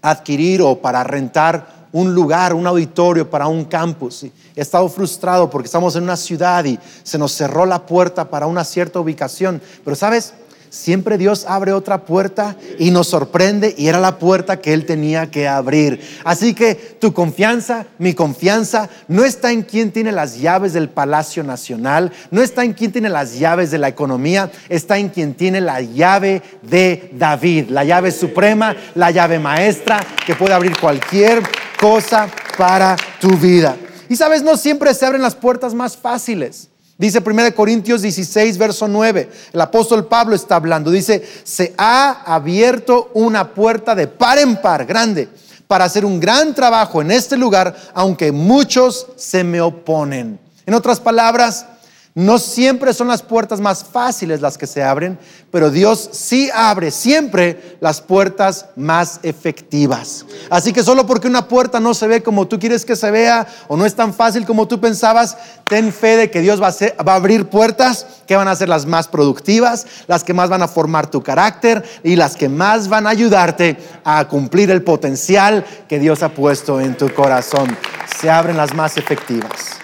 adquirir 0.00 0.62
o 0.62 0.78
para 0.78 1.04
rentar 1.04 1.78
un 1.92 2.14
lugar, 2.14 2.54
un 2.54 2.66
auditorio 2.66 3.28
para 3.28 3.46
un 3.48 3.64
campus. 3.64 4.24
he 4.24 4.32
estado 4.56 4.88
frustrado 4.88 5.48
porque 5.48 5.66
estamos 5.66 5.96
en 5.96 6.02
una 6.04 6.16
ciudad 6.16 6.64
y 6.64 6.78
se 7.02 7.18
nos 7.18 7.32
cerró 7.32 7.66
la 7.66 7.86
puerta 7.86 8.28
para 8.28 8.46
una 8.46 8.64
cierta 8.64 9.00
ubicación. 9.00 9.60
Pero 9.84 9.96
sabes, 9.96 10.34
Siempre 10.70 11.18
Dios 11.18 11.46
abre 11.48 11.72
otra 11.72 12.04
puerta 12.04 12.56
y 12.78 12.90
nos 12.90 13.08
sorprende 13.08 13.74
y 13.76 13.88
era 13.88 14.00
la 14.00 14.18
puerta 14.18 14.60
que 14.60 14.72
Él 14.72 14.86
tenía 14.86 15.30
que 15.30 15.48
abrir. 15.48 16.00
Así 16.24 16.54
que 16.54 16.74
tu 16.74 17.12
confianza, 17.12 17.86
mi 17.98 18.14
confianza, 18.14 18.88
no 19.08 19.24
está 19.24 19.52
en 19.52 19.62
quién 19.62 19.92
tiene 19.92 20.12
las 20.12 20.38
llaves 20.38 20.72
del 20.72 20.88
Palacio 20.88 21.42
Nacional, 21.44 22.12
no 22.30 22.42
está 22.42 22.64
en 22.64 22.72
quién 22.72 22.92
tiene 22.92 23.08
las 23.08 23.38
llaves 23.38 23.70
de 23.70 23.78
la 23.78 23.88
economía, 23.88 24.50
está 24.68 24.98
en 24.98 25.08
quien 25.08 25.34
tiene 25.34 25.60
la 25.60 25.80
llave 25.80 26.42
de 26.62 27.10
David, 27.14 27.70
la 27.70 27.84
llave 27.84 28.10
suprema, 28.10 28.76
la 28.94 29.10
llave 29.10 29.38
maestra 29.38 30.04
que 30.26 30.34
puede 30.34 30.54
abrir 30.54 30.78
cualquier 30.78 31.42
cosa 31.80 32.28
para 32.56 32.96
tu 33.20 33.30
vida. 33.36 33.76
Y 34.08 34.16
sabes, 34.16 34.42
no 34.42 34.56
siempre 34.56 34.92
se 34.94 35.06
abren 35.06 35.22
las 35.22 35.34
puertas 35.34 35.74
más 35.74 35.96
fáciles. 35.96 36.68
Dice 36.98 37.22
1 37.24 37.54
Corintios 37.54 38.02
16, 38.02 38.58
verso 38.58 38.88
9. 38.88 39.30
El 39.52 39.60
apóstol 39.60 40.06
Pablo 40.06 40.34
está 40.34 40.56
hablando. 40.56 40.90
Dice, 40.90 41.24
se 41.44 41.72
ha 41.78 42.24
abierto 42.26 43.12
una 43.14 43.54
puerta 43.54 43.94
de 43.94 44.08
par 44.08 44.38
en 44.38 44.56
par, 44.56 44.84
grande, 44.84 45.28
para 45.68 45.84
hacer 45.84 46.04
un 46.04 46.18
gran 46.18 46.54
trabajo 46.54 47.00
en 47.00 47.12
este 47.12 47.36
lugar, 47.36 47.76
aunque 47.94 48.32
muchos 48.32 49.06
se 49.14 49.44
me 49.44 49.60
oponen. 49.60 50.40
En 50.66 50.74
otras 50.74 50.98
palabras, 50.98 51.66
no 52.14 52.38
siempre 52.38 52.92
son 52.92 53.08
las 53.08 53.22
puertas 53.22 53.60
más 53.60 53.84
fáciles 53.84 54.40
las 54.40 54.58
que 54.58 54.66
se 54.66 54.82
abren, 54.82 55.18
pero 55.50 55.70
Dios 55.70 56.08
sí 56.12 56.50
abre 56.52 56.90
siempre 56.90 57.78
las 57.80 58.00
puertas 58.00 58.66
más 58.76 59.20
efectivas. 59.22 60.24
Así 60.50 60.72
que 60.72 60.82
solo 60.82 61.06
porque 61.06 61.28
una 61.28 61.46
puerta 61.46 61.80
no 61.80 61.94
se 61.94 62.08
ve 62.08 62.22
como 62.22 62.48
tú 62.48 62.58
quieres 62.58 62.84
que 62.84 62.96
se 62.96 63.10
vea 63.10 63.46
o 63.68 63.76
no 63.76 63.86
es 63.86 63.94
tan 63.94 64.12
fácil 64.12 64.46
como 64.46 64.66
tú 64.66 64.80
pensabas, 64.80 65.36
ten 65.68 65.92
fe 65.92 66.16
de 66.16 66.30
que 66.30 66.40
Dios 66.40 66.60
va 66.60 66.68
a, 66.68 67.14
abrir 67.14 67.48
puertas 67.48 68.06
que 68.26 68.36
van 68.36 68.48
a 68.48 68.56
ser 68.56 68.68
las 68.68 68.84
más 68.84 69.06
productivas, 69.06 69.86
las 70.06 70.24
que 70.24 70.34
más 70.34 70.50
van 70.50 70.62
a 70.62 70.68
formar 70.68 71.10
tu 71.10 71.22
carácter 71.22 71.84
y 72.02 72.16
las 72.16 72.36
que 72.36 72.48
más 72.48 72.88
van 72.88 73.06
a 73.06 73.10
ayudarte 73.10 73.76
a 74.04 74.26
cumplir 74.26 74.70
el 74.70 74.82
potencial 74.82 75.64
que 75.88 75.98
Dios 75.98 76.22
ha 76.22 76.30
puesto 76.30 76.80
en 76.80 76.96
tu 76.96 77.12
corazón. 77.14 77.76
Se 78.20 78.28
abren 78.28 78.56
las 78.56 78.74
más 78.74 78.96
efectivas. 78.96 79.78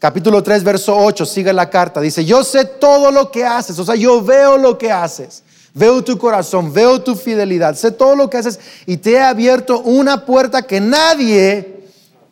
Capítulo 0.00 0.42
3, 0.42 0.64
verso 0.64 0.96
8, 0.96 1.26
sigue 1.26 1.52
la 1.52 1.68
carta. 1.68 2.00
Dice, 2.00 2.24
yo 2.24 2.42
sé 2.42 2.64
todo 2.64 3.12
lo 3.12 3.30
que 3.30 3.44
haces, 3.44 3.78
o 3.78 3.84
sea, 3.84 3.96
yo 3.96 4.24
veo 4.24 4.56
lo 4.56 4.78
que 4.78 4.90
haces. 4.90 5.42
Veo 5.74 6.02
tu 6.02 6.16
corazón, 6.16 6.72
veo 6.72 7.02
tu 7.02 7.14
fidelidad, 7.14 7.74
sé 7.74 7.92
todo 7.92 8.16
lo 8.16 8.30
que 8.30 8.38
haces 8.38 8.58
y 8.86 8.96
te 8.96 9.12
he 9.12 9.20
abierto 9.20 9.80
una 9.80 10.24
puerta 10.24 10.62
que 10.62 10.80
nadie 10.80 11.84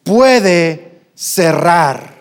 puede 0.02 1.02
cerrar. 1.14 2.14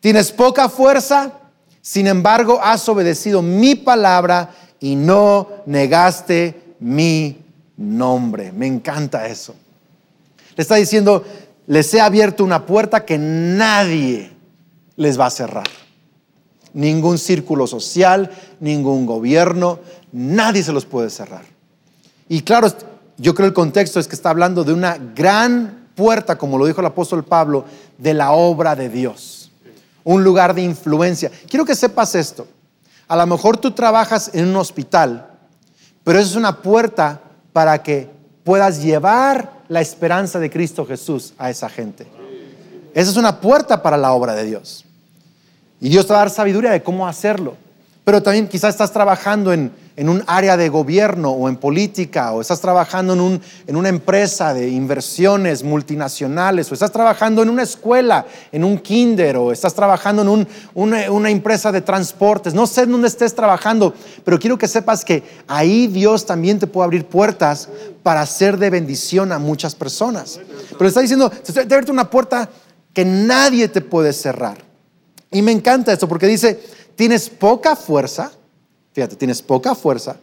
Tienes 0.00 0.32
poca 0.32 0.68
fuerza, 0.68 1.32
sin 1.80 2.08
embargo 2.08 2.60
has 2.60 2.86
obedecido 2.88 3.42
mi 3.42 3.76
palabra 3.76 4.50
y 4.80 4.96
no 4.96 5.48
negaste 5.64 6.74
mi 6.80 7.38
nombre. 7.76 8.50
Me 8.50 8.66
encanta 8.66 9.26
eso. 9.28 9.54
Le 10.56 10.62
está 10.62 10.74
diciendo, 10.74 11.24
les 11.68 11.94
he 11.94 12.00
abierto 12.00 12.44
una 12.44 12.66
puerta 12.66 13.04
que 13.06 13.16
nadie 13.16 14.35
les 14.96 15.18
va 15.18 15.26
a 15.26 15.30
cerrar. 15.30 15.66
Ningún 16.72 17.18
círculo 17.18 17.66
social, 17.66 18.30
ningún 18.60 19.06
gobierno, 19.06 19.78
nadie 20.12 20.62
se 20.62 20.72
los 20.72 20.84
puede 20.84 21.10
cerrar. 21.10 21.44
Y 22.28 22.42
claro, 22.42 22.68
yo 23.18 23.34
creo 23.34 23.46
el 23.46 23.54
contexto 23.54 24.00
es 24.00 24.08
que 24.08 24.14
está 24.14 24.30
hablando 24.30 24.64
de 24.64 24.72
una 24.72 24.98
gran 24.98 25.88
puerta, 25.94 26.36
como 26.36 26.58
lo 26.58 26.66
dijo 26.66 26.80
el 26.80 26.86
apóstol 26.86 27.24
Pablo, 27.24 27.64
de 27.96 28.14
la 28.14 28.32
obra 28.32 28.76
de 28.76 28.88
Dios. 28.88 29.50
Un 30.04 30.22
lugar 30.22 30.54
de 30.54 30.62
influencia. 30.62 31.30
Quiero 31.48 31.64
que 31.64 31.74
sepas 31.74 32.14
esto. 32.14 32.46
A 33.08 33.16
lo 33.16 33.26
mejor 33.26 33.56
tú 33.56 33.70
trabajas 33.70 34.30
en 34.34 34.48
un 34.48 34.56
hospital, 34.56 35.28
pero 36.04 36.18
eso 36.18 36.30
es 36.30 36.36
una 36.36 36.60
puerta 36.60 37.20
para 37.52 37.82
que 37.82 38.10
puedas 38.44 38.82
llevar 38.82 39.62
la 39.68 39.80
esperanza 39.80 40.38
de 40.38 40.50
Cristo 40.50 40.84
Jesús 40.84 41.34
a 41.38 41.50
esa 41.50 41.68
gente. 41.68 42.06
Esa 42.94 43.10
es 43.10 43.16
una 43.16 43.40
puerta 43.40 43.82
para 43.82 43.96
la 43.96 44.12
obra 44.12 44.34
de 44.34 44.44
Dios. 44.44 44.85
Y 45.80 45.88
Dios 45.88 46.06
te 46.06 46.12
va 46.12 46.20
a 46.20 46.22
dar 46.22 46.30
sabiduría 46.30 46.70
de 46.70 46.82
cómo 46.82 47.06
hacerlo. 47.06 47.56
Pero 48.06 48.22
también 48.22 48.46
quizás 48.46 48.70
estás 48.70 48.92
trabajando 48.92 49.52
en, 49.52 49.72
un 49.98 50.22
área 50.28 50.56
de 50.56 50.68
gobierno 50.68 51.30
o 51.30 51.48
en 51.48 51.56
política, 51.56 52.30
o 52.30 52.40
estás 52.40 52.60
trabajando 52.60 53.14
en, 53.14 53.20
un, 53.20 53.40
en, 53.66 53.74
una 53.74 53.88
empresa 53.88 54.54
de 54.54 54.68
inversiones 54.68 55.64
multinacionales, 55.64 56.70
o 56.70 56.74
estás 56.74 56.92
trabajando 56.92 57.42
en 57.42 57.48
una 57.48 57.64
escuela, 57.64 58.24
en 58.52 58.62
un 58.62 58.78
kinder, 58.78 59.36
o 59.38 59.50
estás 59.50 59.74
trabajando 59.74 60.22
en 60.22 60.46
una, 60.74 61.10
una 61.10 61.30
empresa 61.30 61.72
de 61.72 61.80
transportes. 61.80 62.54
No 62.54 62.68
sé 62.68 62.82
en 62.82 62.92
dónde 62.92 63.08
estés 63.08 63.34
trabajando, 63.34 63.92
pero 64.24 64.38
quiero 64.38 64.56
que 64.56 64.68
sepas 64.68 65.04
que 65.04 65.24
ahí 65.48 65.88
Dios 65.88 66.26
también 66.26 66.60
te 66.60 66.68
puede 66.68 66.84
abrir 66.84 67.06
puertas 67.06 67.68
para 68.04 68.24
ser 68.24 68.56
de 68.56 68.70
bendición 68.70 69.32
a 69.32 69.40
muchas 69.40 69.74
personas. 69.74 70.38
Pero 70.78 70.86
está 70.86 71.00
diciendo, 71.00 71.28
te 71.28 71.58
abierto 71.58 71.90
una 71.90 72.08
puerta 72.08 72.48
que 72.92 73.04
nadie 73.04 73.66
te 73.66 73.80
puede 73.80 74.12
cerrar. 74.12 74.66
Y 75.30 75.42
me 75.42 75.52
encanta 75.52 75.92
esto 75.92 76.08
porque 76.08 76.26
dice, 76.26 76.60
tienes 76.94 77.28
poca 77.28 77.76
fuerza, 77.76 78.32
fíjate, 78.92 79.16
tienes 79.16 79.42
poca 79.42 79.74
fuerza, 79.74 80.16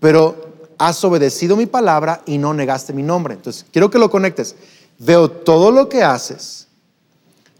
pero 0.00 0.54
has 0.78 1.02
obedecido 1.04 1.56
mi 1.56 1.66
palabra 1.66 2.22
y 2.26 2.38
no 2.38 2.52
negaste 2.54 2.92
mi 2.92 3.02
nombre. 3.02 3.34
Entonces, 3.34 3.64
quiero 3.72 3.90
que 3.90 3.98
lo 3.98 4.10
conectes. 4.10 4.54
Veo 4.98 5.30
todo 5.30 5.70
lo 5.70 5.88
que 5.88 6.02
haces, 6.02 6.68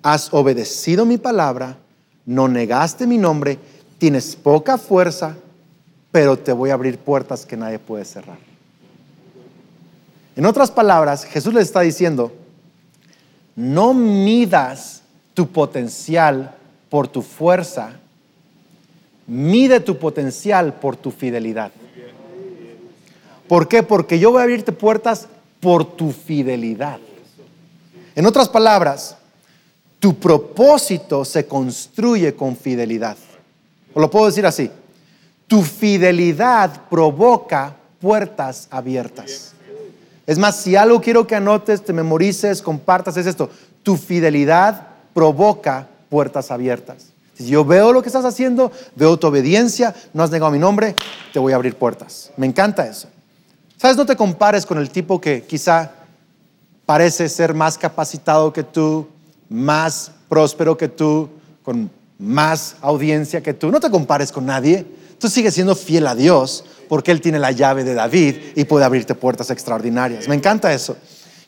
has 0.03 0.33
obedecido 0.33 1.05
mi 1.05 1.19
palabra, 1.19 1.79
no 2.27 2.49
negaste 2.49 3.07
mi 3.07 3.19
nombre, 3.19 3.59
tienes 3.99 4.37
poca 4.37 4.79
fuerza, 4.79 5.37
pero 6.13 6.39
te 6.39 6.53
voy 6.53 6.71
a 6.71 6.75
abrir 6.75 6.99
puertas 6.99 7.45
que 7.45 7.57
nadie 7.57 7.79
puede 7.79 8.05
cerrar. 8.05 8.39
En 10.37 10.47
otras 10.47 10.71
palabras, 10.71 11.25
Jesús 11.25 11.55
le 11.55 11.61
está 11.61 11.81
diciendo, 11.81 12.33
no 13.57 13.95
midas 13.95 15.03
tu 15.33 15.49
potencial 15.49 16.55
por 16.95 17.09
tu 17.09 17.23
fuerza, 17.23 17.91
mide 19.27 19.81
tu 19.81 19.99
potencial 19.99 20.75
por 20.75 20.95
tu 20.95 21.11
fidelidad. 21.11 21.73
¿Por 23.49 23.67
qué? 23.67 23.83
Porque 23.83 24.21
yo 24.21 24.31
voy 24.31 24.39
a 24.39 24.43
abrirte 24.45 24.71
puertas 24.71 25.27
por 25.59 25.85
tu 25.85 26.13
fidelidad. 26.13 27.01
En 28.15 28.27
otras 28.27 28.49
palabras, 28.49 29.17
tu 29.99 30.15
propósito 30.15 31.25
se 31.25 31.49
construye 31.49 32.37
con 32.37 32.57
fidelidad. 32.57 33.17
O 33.93 33.99
lo 33.99 34.09
puedo 34.09 34.27
decir 34.27 34.47
así, 34.47 34.71
tu 35.49 35.63
fidelidad 35.63 36.83
provoca 36.89 37.75
puertas 38.01 38.69
abiertas. 38.71 39.53
Es 40.29 40.39
más, 40.39 40.61
si 40.61 40.77
algo 40.77 41.01
quiero 41.01 41.27
que 41.27 41.35
anotes, 41.35 41.85
te 41.85 41.93
memorices, 41.93 42.63
compartas, 42.63 43.17
es 43.17 43.27
esto. 43.27 43.51
Tu 43.83 43.97
fidelidad 43.97 44.87
provoca 45.13 45.89
puertas 46.15 46.53
abiertas. 46.53 47.07
Si 47.37 47.45
yo 47.47 47.65
veo 47.65 47.93
lo 47.93 48.01
que 48.01 48.09
estás 48.09 48.25
haciendo, 48.25 48.71
veo 48.95 49.17
tu 49.17 49.27
obediencia, 49.27 49.93
no 50.13 50.23
has 50.23 50.31
negado 50.31 50.53
mi 50.53 50.61
nombre, 50.61 50.95
te 51.33 51.41
voy 51.41 51.53
a 51.53 51.57
abrir 51.57 51.75
puertas. 51.75 52.31
Me 52.37 52.47
encanta 52.47 52.87
eso. 52.87 53.09
¿Sabes? 53.77 53.97
No 53.97 54.07
te 54.07 54.15
compares 54.15 54.65
con 54.65 54.79
el 54.79 54.91
tipo 54.91 55.21
que 55.21 55.43
quizá 55.43 55.91
parece 56.87 57.29
ser 57.29 57.53
más 57.53 57.77
capacitado 57.77 58.53
que 58.53 58.63
tú, 58.63 59.09
más 59.49 60.13
próspero 60.29 60.77
que 60.77 60.87
tú, 60.87 61.29
con 61.65 61.91
más 62.17 62.77
audiencia 62.81 63.43
que 63.43 63.55
tú. 63.55 63.73
No 63.73 63.81
te 63.81 63.91
compares 63.91 64.31
con 64.31 64.47
nadie. 64.47 64.87
Tú 65.19 65.29
sigues 65.29 65.55
siendo 65.55 65.75
fiel 65.75 66.07
a 66.07 66.15
Dios 66.15 66.65
porque 66.89 67.11
Él 67.11 67.21
tiene 67.21 67.41
la 67.41 67.51
llave 67.51 67.83
de 67.83 67.95
David 67.95 68.37
y 68.55 68.67
puede 68.67 68.85
abrirte 68.85 69.17
puertas 69.17 69.51
extraordinarias. 69.51 70.29
Me 70.29 70.37
encanta 70.37 70.73
eso. 70.73 70.97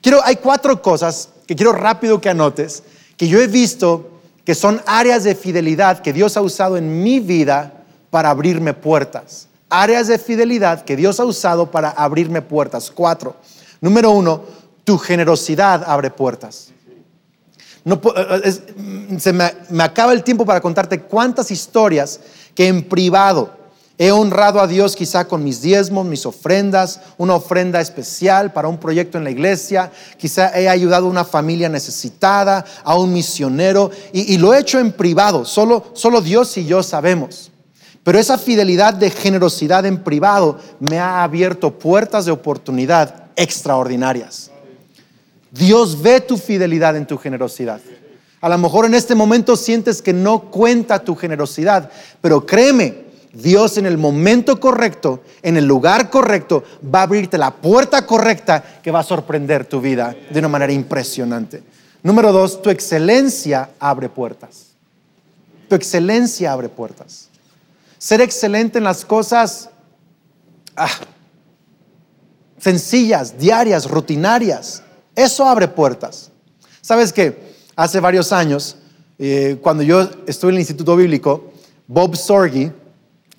Quiero, 0.01 0.21
hay 0.25 0.35
cuatro 0.35 0.83
cosas 0.83 1.29
que 1.47 1.55
quiero 1.55 1.71
rápido 1.71 2.21
que 2.21 2.31
anotes, 2.31 2.83
que 3.17 3.29
yo 3.29 3.41
he 3.41 3.47
visto 3.47 4.16
que 4.47 4.55
son 4.55 4.81
áreas 4.87 5.25
de 5.25 5.35
fidelidad 5.35 5.99
que 5.99 6.13
Dios 6.13 6.37
ha 6.37 6.41
usado 6.41 6.77
en 6.77 7.03
mi 7.03 7.19
vida 7.19 7.73
para 8.11 8.31
abrirme 8.31 8.73
puertas. 8.73 9.49
Áreas 9.69 10.07
de 10.07 10.21
fidelidad 10.21 10.85
que 10.85 10.95
Dios 10.95 11.19
ha 11.19 11.25
usado 11.25 11.69
para 11.69 11.91
abrirme 11.91 12.41
puertas. 12.41 12.93
Cuatro. 12.95 13.35
Número 13.81 14.13
uno, 14.13 14.45
tu 14.85 14.99
generosidad 14.99 15.83
abre 15.85 16.13
puertas. 16.13 16.69
No, 17.83 18.01
eh, 18.45 19.19
se 19.19 19.33
me, 19.33 19.53
me 19.69 19.83
acaba 19.83 20.13
el 20.13 20.23
tiempo 20.23 20.47
para 20.47 20.61
contarte 20.61 21.01
cuántas 21.01 21.51
historias 21.51 22.21
que 22.55 22.69
en 22.69 22.85
privado 22.85 23.51
He 23.99 24.13
honrado 24.13 24.61
a 24.61 24.67
Dios 24.67 24.95
quizá 24.95 25.27
con 25.27 25.43
mis 25.43 25.63
diezmos, 25.63 26.05
mis 26.05 26.27
ofrendas, 26.27 27.01
una 27.17 27.35
ofrenda 27.35 27.81
especial 27.81 28.53
para 28.53 28.69
un 28.69 28.77
proyecto 28.77 29.17
en 29.17 29.25
la 29.25 29.31
iglesia. 29.31 29.91
Quizá 30.19 30.51
he 30.59 30.69
ayudado 30.69 31.07
a 31.07 31.11
una 31.11 31.25
familia 31.25 31.71
necesitada, 31.71 32.65
a 32.85 32.99
un 32.99 33.11
misionero, 33.13 33.91
y, 34.13 34.37
lo 34.37 34.53
he 34.53 34.61
hecho 34.61 34.79
en 34.79 34.93
privado. 34.93 35.47
Solo, 35.47 35.87
solo 35.95 36.21
Dios 36.21 36.55
y 36.59 36.67
yo 36.67 36.83
sabemos. 36.83 37.51
Pero 38.03 38.19
esa 38.19 38.37
fidelidad 38.37 38.93
de 38.93 39.11
generosidad 39.11 39.87
en 39.87 40.05
privado 40.05 40.59
me 40.79 40.99
ha 40.99 41.23
abierto 41.23 41.79
puertas 41.79 42.27
de 42.27 42.33
oportunidad 42.33 43.25
extraordinarias. 43.35 44.51
Dios 45.51 46.03
ve 46.03 46.21
tu 46.21 46.37
fidelidad 46.37 46.97
en 46.97 47.07
tu 47.07 47.17
generosidad. 47.17 47.81
A 48.43 48.49
lo 48.51 48.59
mejor 48.59 48.85
en 48.85 48.95
este 48.95 49.15
momento 49.15 49.57
sientes 49.57 50.03
que 50.03 50.13
no 50.13 50.51
cuenta 50.51 50.99
tu 50.99 51.17
generosidad, 51.17 51.91
pero 52.21 52.45
créeme, 52.45 53.06
Dios 53.37 53.77
en 53.77 53.87
el 53.87 53.99
momento 53.99 54.59
correcto, 54.59 55.23
en 55.43 55.57
el 55.57 55.67
lugar 55.67 56.09
correcto, 56.11 56.65
va 56.83 57.01
a 57.01 57.03
abrirte 57.03 57.37
la 57.37 57.51
puerta 57.51 58.07
correcta 58.07 58.81
que 58.83 58.91
va 58.91 59.01
a 59.01 59.05
sorprender 59.05 59.67
tu 59.67 59.81
vida 59.81 60.17
de 60.31 60.39
una 60.39 60.49
manera 60.49 60.73
impresionante. 60.73 61.63
Número 62.03 62.33
dos, 62.33 62.63
tu 62.63 62.71
excelencia 62.71 63.71
abre 63.79 64.09
puertas. 64.09 64.69
Tu 65.69 65.75
excelencia 65.75 66.53
abre 66.53 66.69
puertas. 66.69 67.29
Ser 67.99 68.21
excelente 68.21 68.79
en 68.79 68.85
las 68.85 69.05
cosas 69.05 69.71
ah, 70.77 70.89
sencillas, 72.59 73.39
diarias, 73.39 73.91
rutinarias, 73.91 74.83
eso 75.15 75.47
abre 75.47 75.69
puertas. 75.69 76.31
¿Sabes 76.81 77.13
qué? 77.13 77.55
Hace 77.75 78.01
varios 78.01 78.33
años, 78.33 78.77
eh, 79.19 79.59
cuando 79.63 79.83
yo 79.83 80.09
estuve 80.27 80.51
en 80.51 80.57
el 80.57 80.61
Instituto 80.61 80.97
Bíblico, 80.97 81.53
Bob 81.87 82.17
Sorgi, 82.17 82.73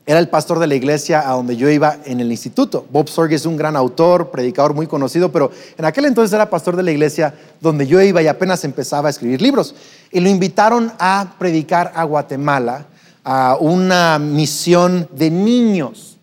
era 0.08 0.20
el 0.20 0.30
pastor 0.30 0.58
de 0.60 0.68
la 0.68 0.76
iglesia 0.76 1.30
a 1.30 1.34
donde 1.34 1.58
yo 1.58 1.70
iba 1.70 1.98
en 2.06 2.22
el 2.22 2.32
instituto. 2.32 2.86
Bob 2.90 3.10
Sorge 3.10 3.36
es 3.36 3.46
un 3.46 3.58
gran 3.58 3.76
autor, 3.76 4.32
predicador 4.32 4.74
muy 4.74 4.88
conocido, 4.88 5.34
pero 5.34 5.52
en 5.78 5.84
aquel 5.84 6.06
entonces 6.06 6.34
era 6.34 6.50
pastor 6.50 6.78
de 6.78 6.84
la 6.84 6.92
iglesia 6.92 7.36
donde 7.60 7.86
yo 7.86 8.02
iba 8.02 8.22
y 8.22 8.28
apenas 8.28 8.64
empezaba 8.64 9.10
a 9.10 9.12
escribir 9.12 9.42
libros. 9.42 9.76
Y 10.10 10.22
lo 10.22 10.30
invitaron 10.30 10.94
a 10.98 11.36
predicar 11.38 11.92
a 11.94 12.06
Guatemala, 12.06 12.86
a 13.26 13.58
una 13.60 14.18
misión 14.18 15.10
de 15.12 15.30
niños. 15.30 16.16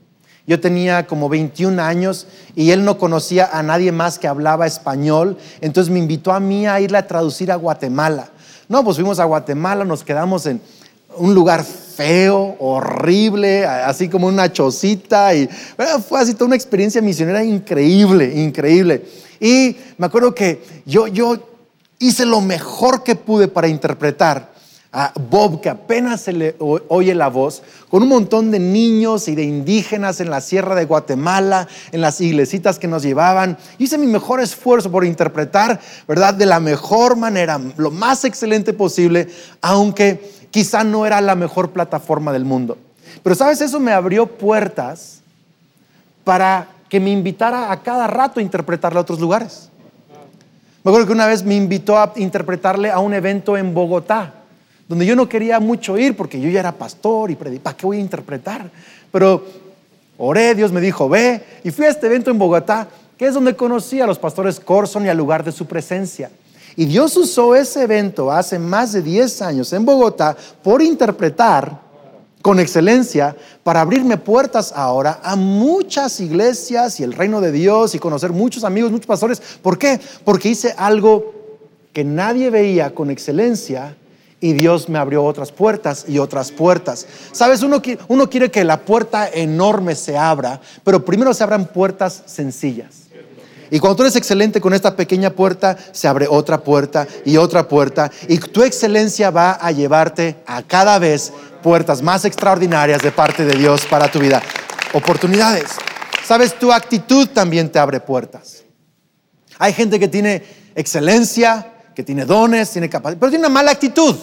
Yo 0.47 0.59
tenía 0.61 1.07
como 1.07 1.29
21 1.29 1.83
años 1.83 2.27
y 2.57 2.71
él 2.71 2.87
no 2.87 2.97
conocía 2.97 3.51
a 3.53 3.63
nadie 3.63 3.93
más 3.93 4.19
que 4.19 4.27
hablaba 4.27 4.67
español, 4.67 5.37
entonces 5.61 5.93
me 5.93 5.99
invitó 5.99 6.33
a 6.33 6.41
mí 6.41 6.67
a 6.67 6.81
irle 6.81 6.97
a 6.97 7.07
traducir 7.07 7.53
a 7.53 7.57
Guatemala. 7.57 8.31
No, 8.67 8.83
pues 8.83 8.97
fuimos 8.97 9.19
a 9.19 9.25
Guatemala, 9.25 9.85
nos 9.85 10.05
quedamos 10.05 10.47
en 10.47 10.63
un 11.19 11.35
lugar 11.35 11.63
feo, 11.97 12.57
horrible, 12.59 13.65
así 13.67 14.09
como 14.09 14.27
una 14.27 14.53
chocita. 14.53 15.35
Y 15.35 15.49
fue 16.09 16.21
así 16.21 16.35
toda 16.35 16.47
una 16.47 16.57
experiencia 16.57 17.01
misionera 17.01 17.45
increíble, 17.45 18.33
increíble. 18.35 19.05
Y 19.41 19.77
me 19.99 20.07
acuerdo 20.07 20.35
que 20.35 20.63
yo, 20.87 21.07
yo 21.07 21.37
hice 21.99 22.27
lo 22.27 22.41
mejor 22.41 23.03
que 23.03 23.15
pude 23.15 23.49
para 23.49 23.69
interpretar 23.69 24.55
a 24.97 25.13
Bob, 25.29 25.61
que 25.61 25.69
apenas 25.69 26.21
se 26.21 26.33
le 26.33 26.55
oye 26.59 27.17
la 27.17 27.27
voz, 27.27 27.63
con 27.91 28.05
un 28.05 28.09
montón 28.09 28.53
de 28.53 28.61
niños 28.61 29.27
y 29.27 29.35
de 29.35 29.43
indígenas 29.43 30.21
en 30.21 30.31
la 30.31 30.41
sierra 30.41 30.77
de 30.77 30.85
Guatemala, 30.85 31.67
en 31.91 32.01
las 32.01 32.21
iglesitas 32.21 32.79
que 32.79 32.87
nos 32.87 33.03
llevaban. 33.03 33.59
Hice 33.79 33.99
mi 33.99 34.07
mejor 34.07 34.41
esfuerzo 34.41 34.93
por 34.93 35.05
interpretar, 35.05 35.81
¿verdad?, 36.07 36.35
de 36.35 36.47
la 36.47 36.61
mejor 36.61 37.17
manera, 37.17 37.61
lo 37.77 37.91
más 37.91 38.25
excelente 38.25 38.73
posible, 38.73 39.27
aunque 39.61 40.44
quizá 40.55 40.85
no 40.85 41.05
era 41.05 41.21
la 41.21 41.35
mejor 41.35 41.73
plataforma 41.73 42.33
del 42.33 42.45
mundo. 42.45 42.79
Pero 43.25 43.35
sabes, 43.35 43.61
eso 43.61 43.81
me 43.81 43.91
abrió 43.91 44.27
puertas 44.27 45.21
para 46.23 46.69
que 46.89 47.01
me 47.01 47.11
invitara 47.11 47.73
a 47.73 47.83
cada 47.83 48.07
rato 48.07 48.39
a 48.39 48.43
interpretarle 48.45 48.99
a 49.01 49.03
otros 49.03 49.19
lugares. 49.19 49.69
Me 50.85 50.93
acuerdo 50.93 51.09
que 51.09 51.13
una 51.13 51.27
vez 51.27 51.43
me 51.43 51.57
invitó 51.57 51.99
a 51.99 52.13
interpretarle 52.15 52.89
a 52.89 53.01
un 53.01 53.15
evento 53.15 53.57
en 53.57 53.75
Bogotá, 53.75 54.33
donde 54.87 55.05
yo 55.05 55.17
no 55.17 55.29
quería 55.29 55.59
mucho 55.59 55.99
ir 55.99 56.17
porque 56.17 56.41
yo 56.41 56.49
ya 56.49 56.61
era 56.61 56.71
pastor 56.71 57.33
y 57.33 57.35
predicaba, 57.35 57.65
¿para 57.65 57.77
qué 57.77 57.87
voy 57.87 57.97
a 57.97 58.01
interpretar? 58.01 58.71
Pero 59.11 59.45
oré, 60.19 60.55
Dios 60.55 60.71
me 60.71 60.81
dijo, 60.81 61.09
ve, 61.09 61.43
y 61.65 61.73
fui 61.73 61.85
a 61.85 61.89
este 61.89 62.07
evento 62.07 62.31
en 62.31 62.39
Bogotá, 62.39 62.87
que 63.19 63.27
es 63.27 63.35
donde 63.35 63.57
conocí 63.57 64.01
a 64.01 64.07
los 64.07 64.21
pastores 64.21 64.61
Corson 64.61 65.05
y 65.05 65.09
al 65.09 65.17
lugar 65.19 65.43
de 65.43 65.51
su 65.51 65.67
presencia. 65.67 66.31
Y 66.77 66.87
Dios 66.87 67.17
usó 67.17 67.55
ese 67.55 67.83
evento 67.83 68.33
hace 68.33 68.59
más 68.59 68.93
de 68.93 69.03
10 69.03 69.43
años 69.43 69.73
en 69.73 69.85
Bogotá 69.85 70.37
por 70.63 70.83
interpretar 70.83 71.85
con 72.43 72.61
excelencia 72.61 73.35
para 73.63 73.81
abrirme 73.81 74.19
puertas 74.19 74.73
ahora 74.77 75.21
a 75.23 75.35
muchas 75.35 76.21
iglesias 76.21 77.01
y 77.01 77.03
el 77.03 77.15
reino 77.15 77.41
de 77.41 77.53
Dios 77.53 77.95
y 77.95 77.99
conocer 77.99 78.33
muchos 78.33 78.65
amigos, 78.65 78.93
muchos 78.93 79.07
pastores. 79.07 79.41
¿Por 79.63 79.79
qué? 79.79 79.99
Porque 80.25 80.51
hice 80.51 80.75
algo 80.77 81.33
que 81.95 82.05
nadie 82.05 82.51
veía 82.51 82.95
con 82.95 83.11
excelencia 83.11 83.97
y 84.41 84.53
Dios 84.53 84.91
me 84.91 84.99
abrió 84.99 85.25
otras 85.25 85.53
puertas 85.53 86.05
y 86.07 86.19
otras 86.19 86.53
puertas. 86.53 87.07
Sabes, 87.33 87.63
uno, 87.63 87.81
quiere 87.81 88.51
que 88.51 88.63
la 88.63 88.85
puerta 88.85 89.27
enorme 89.33 89.95
se 89.95 90.19
abra, 90.19 90.61
pero 90.83 91.03
primero 91.03 91.33
se 91.33 91.45
abran 91.45 91.65
puertas 91.65 92.25
sencillas. 92.27 93.04
Y 93.75 93.81
cuando 93.81 93.97
tú 93.97 94.03
eres 94.05 94.15
excelente 94.15 94.61
con 94.61 94.73
esta 94.73 94.95
pequeña 94.95 95.31
puerta, 95.31 95.77
se 95.91 96.07
abre 96.07 96.29
otra 96.31 96.63
puerta 96.63 97.09
y 97.25 97.39
otra 97.39 97.67
puerta. 97.67 98.09
Y 98.29 98.39
tu 98.39 98.63
excelencia 98.63 99.33
va 99.33 99.51
a 99.55 99.73
llevarte 99.73 100.37
a 100.47 100.63
cada 100.63 101.01
vez 101.01 101.33
puertas 101.61 102.01
más 102.01 102.25
extraordinarias 102.25 103.03
de 103.03 103.11
parte 103.11 103.45
de 103.45 103.59
Dios 103.59 103.85
para 103.87 104.09
tu 104.09 104.21
vida. 104.21 104.41
Oportunidades. 104.93 105.71
Sabes, 106.25 106.57
tu 106.57 106.73
actitud 106.73 107.27
también 107.31 107.69
te 107.69 107.81
abre 107.81 107.99
puertas. 107.99 108.63
Hay 109.59 109.73
gente 109.73 109.99
que 109.99 110.07
tiene 110.07 110.45
excelencia, 110.77 111.73
que 111.97 112.05
tiene 112.05 112.25
dones, 112.25 112.71
tiene 112.71 112.89
capacidad, 112.89 113.19
pero 113.19 113.31
tiene 113.31 113.45
una 113.45 113.55
mala 113.55 113.73
actitud. 113.73 114.15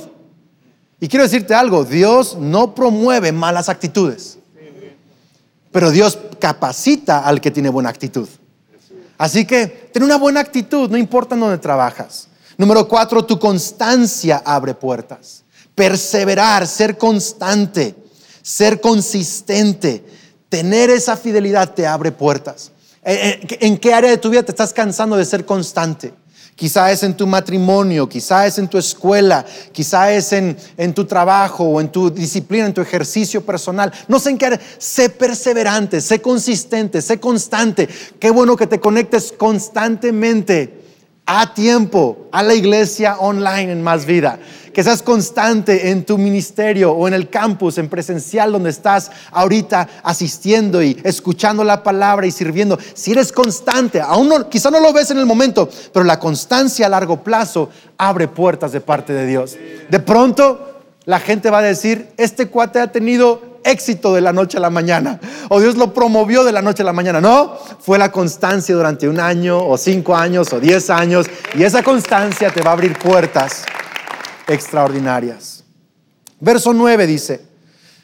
Y 1.01 1.09
quiero 1.09 1.23
decirte 1.23 1.53
algo, 1.53 1.83
Dios 1.83 2.37
no 2.37 2.73
promueve 2.73 3.33
malas 3.33 3.67
actitudes, 3.67 4.37
pero 5.73 5.91
Dios 5.91 6.17
capacita 6.39 7.19
al 7.19 7.41
que 7.41 7.51
tiene 7.51 7.67
buena 7.67 7.89
actitud. 7.89 8.29
Así 9.21 9.45
que 9.45 9.67
ten 9.67 10.01
una 10.01 10.17
buena 10.17 10.39
actitud, 10.39 10.89
no 10.89 10.97
importa 10.97 11.35
en 11.35 11.41
dónde 11.41 11.59
trabajas. 11.59 12.27
Número 12.57 12.87
cuatro, 12.87 13.23
tu 13.23 13.37
constancia 13.37 14.41
abre 14.43 14.73
puertas. 14.73 15.43
Perseverar, 15.75 16.65
ser 16.65 16.97
constante, 16.97 17.93
ser 18.41 18.81
consistente, 18.81 20.03
tener 20.49 20.89
esa 20.89 21.15
fidelidad 21.15 21.71
te 21.75 21.85
abre 21.85 22.11
puertas. 22.11 22.71
Eh, 23.03 23.39
eh, 23.47 23.57
¿En 23.61 23.77
qué 23.77 23.93
área 23.93 24.09
de 24.09 24.17
tu 24.17 24.31
vida 24.31 24.41
te 24.41 24.53
estás 24.53 24.73
cansando 24.73 25.15
de 25.15 25.25
ser 25.25 25.45
constante? 25.45 26.15
Quizá 26.61 26.91
es 26.91 27.01
en 27.01 27.17
tu 27.17 27.25
matrimonio, 27.25 28.07
quizá 28.07 28.45
es 28.45 28.59
en 28.59 28.67
tu 28.67 28.77
escuela, 28.77 29.43
quizá 29.71 30.11
es 30.13 30.31
en, 30.31 30.55
en, 30.77 30.93
tu 30.93 31.05
trabajo 31.05 31.63
o 31.63 31.81
en 31.81 31.91
tu 31.91 32.11
disciplina, 32.11 32.67
en 32.67 32.73
tu 32.75 32.81
ejercicio 32.81 33.43
personal. 33.43 33.91
No 34.07 34.19
sé 34.19 34.29
en 34.29 34.37
qué. 34.37 34.59
Sé 34.77 35.09
perseverante, 35.09 35.99
sé 36.01 36.21
consistente, 36.21 37.01
sé 37.01 37.19
constante. 37.19 37.89
Qué 38.19 38.29
bueno 38.29 38.55
que 38.55 38.67
te 38.67 38.79
conectes 38.79 39.33
constantemente 39.35 40.83
a 41.25 41.51
tiempo 41.51 42.27
a 42.31 42.43
la 42.43 42.53
iglesia 42.53 43.17
online 43.17 43.71
en 43.71 43.81
Más 43.81 44.05
Vida. 44.05 44.37
Que 44.73 44.83
seas 44.83 45.03
constante 45.03 45.89
en 45.89 46.05
tu 46.05 46.17
ministerio 46.17 46.91
o 46.91 47.07
en 47.07 47.13
el 47.13 47.29
campus, 47.29 47.77
en 47.77 47.89
presencial 47.89 48.51
donde 48.51 48.69
estás 48.69 49.11
ahorita 49.31 49.87
asistiendo 50.03 50.81
y 50.81 50.99
escuchando 51.03 51.63
la 51.63 51.83
palabra 51.83 52.25
y 52.25 52.31
sirviendo. 52.31 52.79
Si 52.93 53.11
eres 53.11 53.31
constante, 53.31 53.99
aún 53.99 54.29
no, 54.29 54.49
quizá 54.49 54.71
no 54.71 54.79
lo 54.79 54.93
ves 54.93 55.11
en 55.11 55.17
el 55.17 55.25
momento, 55.25 55.69
pero 55.93 56.05
la 56.05 56.19
constancia 56.19 56.85
a 56.85 56.89
largo 56.89 57.23
plazo 57.23 57.69
abre 57.97 58.27
puertas 58.27 58.71
de 58.71 58.81
parte 58.81 59.13
de 59.13 59.27
Dios. 59.27 59.57
De 59.89 59.99
pronto 59.99 60.71
la 61.05 61.19
gente 61.19 61.49
va 61.49 61.59
a 61.59 61.63
decir, 61.63 62.09
este 62.17 62.47
cuate 62.47 62.79
ha 62.79 62.91
tenido 62.91 63.41
éxito 63.63 64.13
de 64.13 64.21
la 64.21 64.33
noche 64.33 64.57
a 64.57 64.61
la 64.61 64.69
mañana. 64.69 65.19
O 65.49 65.59
Dios 65.59 65.75
lo 65.75 65.93
promovió 65.93 66.43
de 66.43 66.51
la 66.51 66.61
noche 66.61 66.83
a 66.83 66.85
la 66.85 66.93
mañana. 66.93 67.21
No, 67.21 67.57
fue 67.79 67.97
la 67.97 68.11
constancia 68.11 68.75
durante 68.75 69.07
un 69.07 69.19
año 69.19 69.65
o 69.65 69.77
cinco 69.77 70.15
años 70.15 70.53
o 70.53 70.59
diez 70.59 70.89
años. 70.89 71.27
Y 71.55 71.63
esa 71.63 71.83
constancia 71.83 72.51
te 72.51 72.61
va 72.61 72.71
a 72.71 72.73
abrir 72.73 72.97
puertas 72.97 73.63
extraordinarias. 74.51 75.63
Verso 76.39 76.73
9 76.73 77.07
dice, 77.07 77.41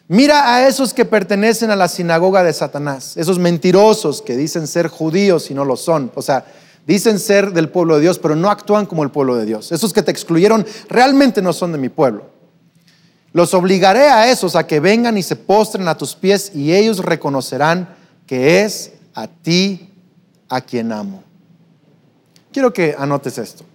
mira 0.07 0.53
a 0.53 0.67
esos 0.67 0.93
que 0.93 1.05
pertenecen 1.05 1.71
a 1.71 1.75
la 1.75 1.87
sinagoga 1.87 2.43
de 2.43 2.53
Satanás, 2.53 3.17
esos 3.17 3.39
mentirosos 3.39 4.21
que 4.21 4.37
dicen 4.37 4.67
ser 4.67 4.87
judíos 4.87 5.49
y 5.49 5.53
no 5.53 5.65
lo 5.65 5.75
son. 5.75 6.11
O 6.15 6.21
sea, 6.21 6.45
dicen 6.85 7.19
ser 7.19 7.51
del 7.51 7.69
pueblo 7.69 7.95
de 7.95 8.01
Dios, 8.01 8.19
pero 8.19 8.35
no 8.35 8.49
actúan 8.49 8.85
como 8.85 9.03
el 9.03 9.11
pueblo 9.11 9.35
de 9.35 9.45
Dios. 9.45 9.71
Esos 9.71 9.91
que 9.91 10.03
te 10.03 10.11
excluyeron 10.11 10.65
realmente 10.87 11.41
no 11.41 11.51
son 11.51 11.71
de 11.71 11.77
mi 11.77 11.89
pueblo. 11.89 12.29
Los 13.33 13.53
obligaré 13.53 14.07
a 14.09 14.31
esos 14.31 14.55
a 14.55 14.65
que 14.65 14.79
vengan 14.79 15.17
y 15.17 15.23
se 15.23 15.35
postren 15.35 15.87
a 15.87 15.97
tus 15.97 16.15
pies 16.15 16.51
y 16.55 16.73
ellos 16.73 16.99
reconocerán 16.99 17.95
que 18.25 18.63
es 18.63 18.93
a 19.13 19.27
ti 19.27 19.89
a 20.47 20.61
quien 20.61 20.91
amo. 20.91 21.23
Quiero 22.51 22.71
que 22.71 22.95
anotes 22.97 23.37
esto. 23.37 23.65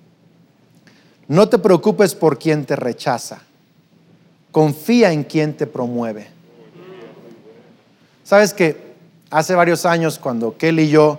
No 1.28 1.48
te 1.48 1.58
preocupes 1.58 2.14
por 2.14 2.38
quien 2.38 2.64
te 2.64 2.76
rechaza. 2.76 3.40
Confía 4.50 5.12
en 5.12 5.24
quien 5.24 5.56
te 5.56 5.66
promueve. 5.66 6.28
Sabes 8.24 8.52
que 8.52 8.92
hace 9.30 9.54
varios 9.54 9.86
años 9.86 10.18
cuando 10.18 10.56
Kelly 10.56 10.84
y 10.84 10.88
yo 10.90 11.18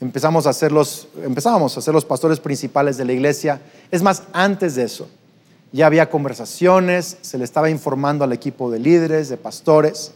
empezamos 0.00 0.46
a 0.46 0.52
ser 0.52 0.72
los, 0.72 1.08
empezábamos 1.22 1.76
a 1.76 1.80
ser 1.80 1.94
los 1.94 2.04
pastores 2.04 2.40
principales 2.40 2.96
de 2.96 3.04
la 3.04 3.12
iglesia, 3.12 3.60
es 3.90 4.02
más, 4.02 4.24
antes 4.32 4.74
de 4.74 4.84
eso, 4.84 5.08
ya 5.72 5.86
había 5.86 6.10
conversaciones, 6.10 7.16
se 7.20 7.38
le 7.38 7.44
estaba 7.44 7.70
informando 7.70 8.24
al 8.24 8.32
equipo 8.32 8.70
de 8.70 8.78
líderes, 8.78 9.28
de 9.28 9.36
pastores. 9.36 10.12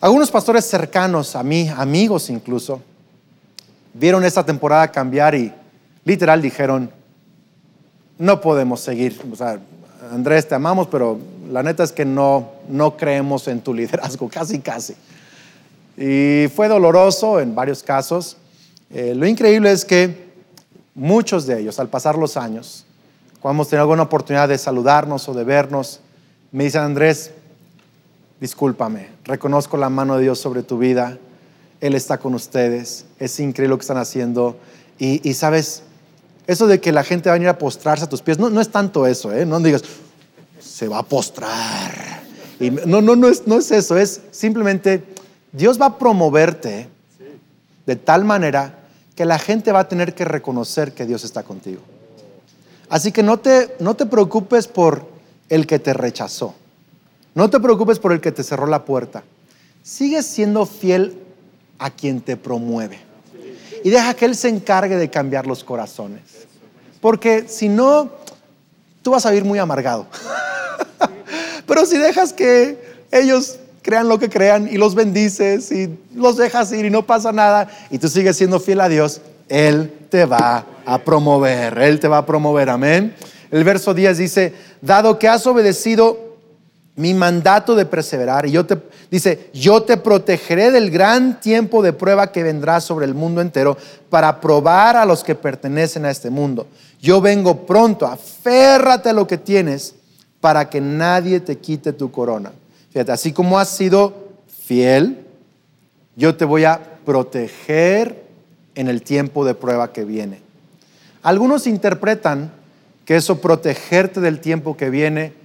Algunos 0.00 0.30
pastores 0.30 0.64
cercanos 0.64 1.34
a 1.34 1.42
mí, 1.42 1.68
amigos 1.68 2.30
incluso, 2.30 2.80
vieron 3.94 4.24
esta 4.24 4.44
temporada 4.44 4.92
cambiar 4.92 5.34
y 5.34 5.52
literal 6.04 6.40
dijeron, 6.40 6.90
no 8.18 8.40
podemos 8.40 8.80
seguir. 8.80 9.20
O 9.30 9.36
sea, 9.36 9.58
Andrés, 10.12 10.48
te 10.48 10.54
amamos, 10.54 10.88
pero 10.88 11.18
la 11.50 11.62
neta 11.62 11.84
es 11.84 11.92
que 11.92 12.04
no, 12.04 12.52
no 12.68 12.96
creemos 12.96 13.48
en 13.48 13.60
tu 13.60 13.74
liderazgo, 13.74 14.28
casi, 14.28 14.60
casi. 14.60 14.94
Y 15.96 16.48
fue 16.54 16.68
doloroso 16.68 17.40
en 17.40 17.54
varios 17.54 17.82
casos. 17.82 18.36
Eh, 18.90 19.14
lo 19.14 19.26
increíble 19.26 19.70
es 19.70 19.84
que 19.84 20.28
muchos 20.94 21.46
de 21.46 21.60
ellos, 21.60 21.78
al 21.78 21.88
pasar 21.88 22.16
los 22.16 22.36
años, 22.36 22.84
cuando 23.40 23.58
hemos 23.58 23.68
tenido 23.68 23.82
alguna 23.82 24.02
oportunidad 24.02 24.48
de 24.48 24.58
saludarnos 24.58 25.28
o 25.28 25.34
de 25.34 25.44
vernos, 25.44 26.00
me 26.50 26.64
dicen, 26.64 26.82
Andrés, 26.82 27.30
discúlpame, 28.40 29.08
reconozco 29.24 29.76
la 29.76 29.90
mano 29.90 30.16
de 30.16 30.22
Dios 30.22 30.38
sobre 30.38 30.62
tu 30.62 30.78
vida, 30.78 31.18
Él 31.80 31.94
está 31.94 32.18
con 32.18 32.34
ustedes, 32.34 33.04
es 33.18 33.38
increíble 33.40 33.70
lo 33.70 33.78
que 33.78 33.82
están 33.82 33.98
haciendo. 33.98 34.56
Y, 34.98 35.34
sabes, 35.34 35.84
eso 36.48 36.66
de 36.66 36.80
que 36.80 36.92
la 36.92 37.04
gente 37.04 37.28
va 37.28 37.34
a 37.34 37.38
venir 37.38 37.50
a 37.50 37.58
postrarse 37.58 38.06
a 38.06 38.08
tus 38.08 38.22
pies, 38.22 38.38
no, 38.38 38.48
no 38.48 38.60
es 38.60 38.70
tanto 38.70 39.06
eso, 39.06 39.32
¿eh? 39.32 39.44
no 39.44 39.60
digas, 39.60 39.82
se 40.58 40.88
va 40.88 40.98
a 40.98 41.02
postrar. 41.02 42.22
Y 42.58 42.70
no, 42.70 43.02
no, 43.02 43.14
no 43.14 43.28
es, 43.28 43.46
no 43.46 43.58
es 43.58 43.70
eso, 43.70 43.98
es 43.98 44.22
simplemente 44.30 45.04
Dios 45.52 45.80
va 45.80 45.86
a 45.86 45.98
promoverte 45.98 46.88
de 47.86 47.96
tal 47.96 48.24
manera 48.24 48.78
que 49.14 49.26
la 49.26 49.38
gente 49.38 49.72
va 49.72 49.80
a 49.80 49.88
tener 49.88 50.14
que 50.14 50.24
reconocer 50.24 50.92
que 50.92 51.04
Dios 51.04 51.22
está 51.22 51.42
contigo. 51.42 51.82
Así 52.88 53.12
que 53.12 53.22
no 53.22 53.38
te, 53.38 53.76
no 53.78 53.94
te 53.94 54.06
preocupes 54.06 54.68
por 54.68 55.06
el 55.50 55.66
que 55.66 55.78
te 55.78 55.92
rechazó. 55.92 56.54
No 57.34 57.50
te 57.50 57.60
preocupes 57.60 57.98
por 57.98 58.12
el 58.12 58.22
que 58.22 58.32
te 58.32 58.42
cerró 58.42 58.66
la 58.66 58.86
puerta. 58.86 59.22
Sigue 59.82 60.22
siendo 60.22 60.64
fiel 60.64 61.18
a 61.78 61.90
quien 61.90 62.22
te 62.22 62.38
promueve. 62.38 63.07
Y 63.84 63.90
deja 63.90 64.14
que 64.14 64.24
Él 64.24 64.34
se 64.34 64.48
encargue 64.48 64.96
de 64.96 65.10
cambiar 65.10 65.46
los 65.46 65.64
corazones. 65.64 66.22
Porque 67.00 67.46
si 67.48 67.68
no, 67.68 68.10
tú 69.02 69.12
vas 69.12 69.24
a 69.26 69.30
vivir 69.30 69.44
muy 69.44 69.58
amargado. 69.58 70.06
Pero 71.66 71.86
si 71.86 71.98
dejas 71.98 72.32
que 72.32 72.78
ellos 73.10 73.58
crean 73.82 74.08
lo 74.08 74.18
que 74.18 74.28
crean 74.28 74.68
y 74.70 74.76
los 74.76 74.94
bendices 74.94 75.70
y 75.72 75.98
los 76.14 76.36
dejas 76.36 76.72
ir 76.72 76.84
y 76.84 76.90
no 76.90 77.06
pasa 77.06 77.32
nada 77.32 77.68
y 77.90 77.98
tú 77.98 78.08
sigues 78.08 78.36
siendo 78.36 78.60
fiel 78.60 78.80
a 78.80 78.88
Dios, 78.88 79.20
Él 79.48 79.92
te 80.10 80.24
va 80.24 80.66
a 80.84 80.98
promover. 80.98 81.78
Él 81.78 82.00
te 82.00 82.08
va 82.08 82.18
a 82.18 82.26
promover. 82.26 82.70
Amén. 82.70 83.14
El 83.50 83.64
verso 83.64 83.94
10 83.94 84.18
dice, 84.18 84.54
dado 84.82 85.18
que 85.18 85.28
has 85.28 85.46
obedecido 85.46 86.27
mi 86.98 87.14
mandato 87.14 87.76
de 87.76 87.86
perseverar, 87.86 88.44
y 88.44 88.50
yo 88.50 88.66
te, 88.66 88.76
dice, 89.08 89.50
yo 89.54 89.84
te 89.84 89.96
protegeré 89.96 90.72
del 90.72 90.90
gran 90.90 91.38
tiempo 91.38 91.80
de 91.80 91.92
prueba 91.92 92.32
que 92.32 92.42
vendrá 92.42 92.80
sobre 92.80 93.06
el 93.06 93.14
mundo 93.14 93.40
entero 93.40 93.78
para 94.10 94.40
probar 94.40 94.96
a 94.96 95.04
los 95.04 95.22
que 95.22 95.36
pertenecen 95.36 96.04
a 96.04 96.10
este 96.10 96.28
mundo. 96.28 96.66
Yo 97.00 97.20
vengo 97.20 97.66
pronto, 97.66 98.04
aférrate 98.04 99.10
a 99.10 99.12
lo 99.12 99.28
que 99.28 99.38
tienes 99.38 99.94
para 100.40 100.68
que 100.68 100.80
nadie 100.80 101.38
te 101.38 101.58
quite 101.58 101.92
tu 101.92 102.10
corona. 102.10 102.50
Fíjate, 102.90 103.12
así 103.12 103.32
como 103.32 103.60
has 103.60 103.68
sido 103.68 104.30
fiel, 104.64 105.24
yo 106.16 106.34
te 106.34 106.44
voy 106.44 106.64
a 106.64 106.80
proteger 107.04 108.24
en 108.74 108.88
el 108.88 109.02
tiempo 109.02 109.44
de 109.44 109.54
prueba 109.54 109.92
que 109.92 110.04
viene. 110.04 110.40
Algunos 111.22 111.68
interpretan 111.68 112.50
que 113.04 113.14
eso 113.14 113.40
protegerte 113.40 114.20
del 114.20 114.40
tiempo 114.40 114.76
que 114.76 114.90
viene 114.90 115.37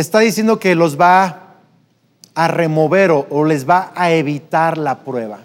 está 0.00 0.20
diciendo 0.20 0.58
que 0.58 0.74
los 0.74 0.98
va 0.98 1.50
a 2.34 2.48
remover 2.48 3.10
o, 3.10 3.44
les 3.44 3.68
va 3.68 3.92
a 3.94 4.12
evitar 4.12 4.78
la 4.78 5.00
prueba. 5.00 5.40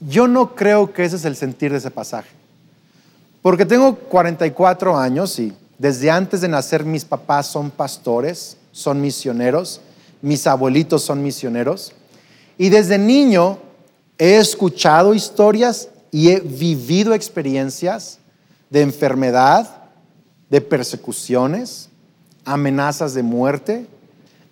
Yo 0.00 0.26
no 0.26 0.54
creo 0.54 0.92
que 0.92 1.04
ese 1.04 1.16
es 1.16 1.24
el 1.24 1.36
sentir 1.36 1.72
de 1.72 1.78
ese 1.78 1.90
pasaje. 1.90 2.30
Porque 3.42 3.64
tengo 3.64 3.94
44 3.94 4.96
años 4.96 5.38
y 5.38 5.52
desde 5.78 6.10
antes 6.10 6.40
de 6.40 6.48
nacer 6.48 6.84
mis 6.84 7.04
papás 7.04 7.46
son 7.46 7.70
pastores, 7.70 8.56
son 8.72 9.00
misioneros, 9.00 9.80
mis 10.22 10.46
abuelitos 10.46 11.02
son 11.02 11.22
misioneros. 11.22 11.92
Y 12.58 12.68
desde 12.68 12.98
niño 12.98 13.58
he 14.18 14.38
escuchado 14.38 15.14
historias 15.14 15.88
y 16.10 16.30
he 16.30 16.40
vivido 16.40 17.14
experiencias 17.14 18.18
de 18.70 18.82
enfermedad, 18.82 19.84
de 20.50 20.60
persecuciones, 20.60 21.90
amenazas 22.46 23.12
de 23.12 23.22
muerte, 23.22 23.86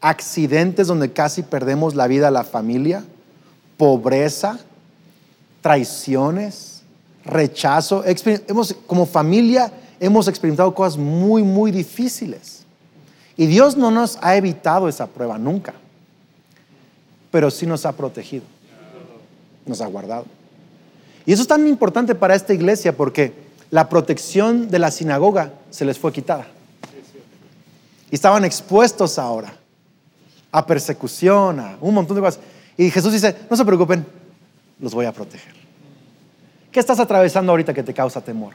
accidentes 0.03 0.89
donde 0.89 1.13
casi 1.13 1.43
perdemos 1.43 1.95
la 1.95 2.07
vida 2.07 2.29
a 2.29 2.31
la 2.31 2.45
familia, 2.45 3.03
pobreza, 3.79 4.59
traiciones, 5.63 6.83
rechazo. 7.25 8.05
Hemos, 8.05 8.77
como 8.87 9.07
familia 9.07 9.73
hemos 9.99 10.29
experimentado 10.29 10.75
cosas 10.75 10.99
muy, 10.99 11.43
muy 11.43 11.71
difíciles. 11.71 12.65
Y 13.37 13.47
Dios 13.47 13.77
no 13.77 13.91
nos 13.91 14.19
ha 14.21 14.37
evitado 14.37 14.89
esa 14.89 15.07
prueba 15.07 15.39
nunca, 15.39 15.73
pero 17.31 17.51
sí 17.51 17.67
nos 17.67 17.87
ha 17.87 17.93
protegido, 17.93 18.45
nos 19.67 19.81
ha 19.81 19.87
guardado. 19.87 20.27
Y 21.27 21.33
eso 21.33 21.43
es 21.43 21.49
tan 21.49 21.67
importante 21.67 22.15
para 22.15 22.35
esta 22.35 22.53
iglesia 22.53 22.97
porque 22.97 23.33
la 23.71 23.89
protección 23.89 24.69
de 24.69 24.79
la 24.79 24.91
sinagoga 24.91 25.55
se 25.71 25.85
les 25.85 25.99
fue 25.99 26.13
quitada. 26.13 26.47
Estaban 28.15 28.45
expuestos 28.45 29.19
ahora 29.19 29.53
a 30.53 30.67
persecución, 30.67 31.61
a 31.61 31.77
un 31.81 31.95
montón 31.95 32.17
de 32.17 32.23
cosas. 32.23 32.41
Y 32.77 32.91
Jesús 32.91 33.13
dice, 33.13 33.37
no 33.51 33.57
se 33.57 33.65
preocupen, 33.65 34.07
los 34.79 34.95
voy 34.95 35.07
a 35.07 35.13
proteger. 35.13 35.55
¿Qué 36.71 36.81
estás 36.81 36.99
atravesando 37.01 37.53
ahorita 37.53 37.75
que 37.75 37.83
te 37.83 37.95
causa 37.95 38.21
temor? 38.21 38.55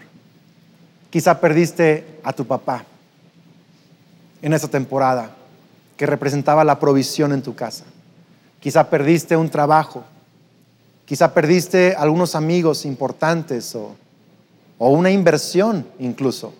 Quizá 1.09 1.39
perdiste 1.39 2.19
a 2.23 2.33
tu 2.33 2.45
papá 2.45 2.85
en 4.41 4.53
esa 4.53 4.67
temporada 4.67 5.31
que 5.97 6.05
representaba 6.05 6.63
la 6.63 6.79
provisión 6.79 7.33
en 7.33 7.41
tu 7.41 7.55
casa. 7.55 7.85
Quizá 8.59 8.89
perdiste 8.89 9.35
un 9.35 9.49
trabajo. 9.49 10.03
Quizá 11.05 11.33
perdiste 11.33 11.95
algunos 11.97 12.35
amigos 12.35 12.85
importantes 12.85 13.73
o 13.75 13.95
o 14.79 14.89
una 14.89 15.11
inversión 15.11 15.85
incluso. 15.99 16.53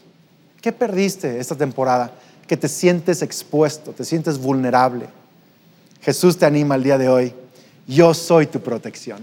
¿Qué 0.62 0.72
perdiste 0.72 1.40
esta 1.40 1.56
temporada? 1.56 2.12
Que 2.50 2.58
te 2.58 2.68
sientes 2.68 3.22
expuesto, 3.22 3.92
te 3.92 4.04
sientes 4.04 4.40
vulnerable. 4.40 5.06
Jesús 6.02 6.36
te 6.36 6.48
anima 6.48 6.74
el 6.74 6.82
día 6.82 6.98
de 6.98 7.08
hoy. 7.08 7.34
Yo 7.88 8.16
soy 8.16 8.48
tu 8.48 8.60
protección. 8.60 9.20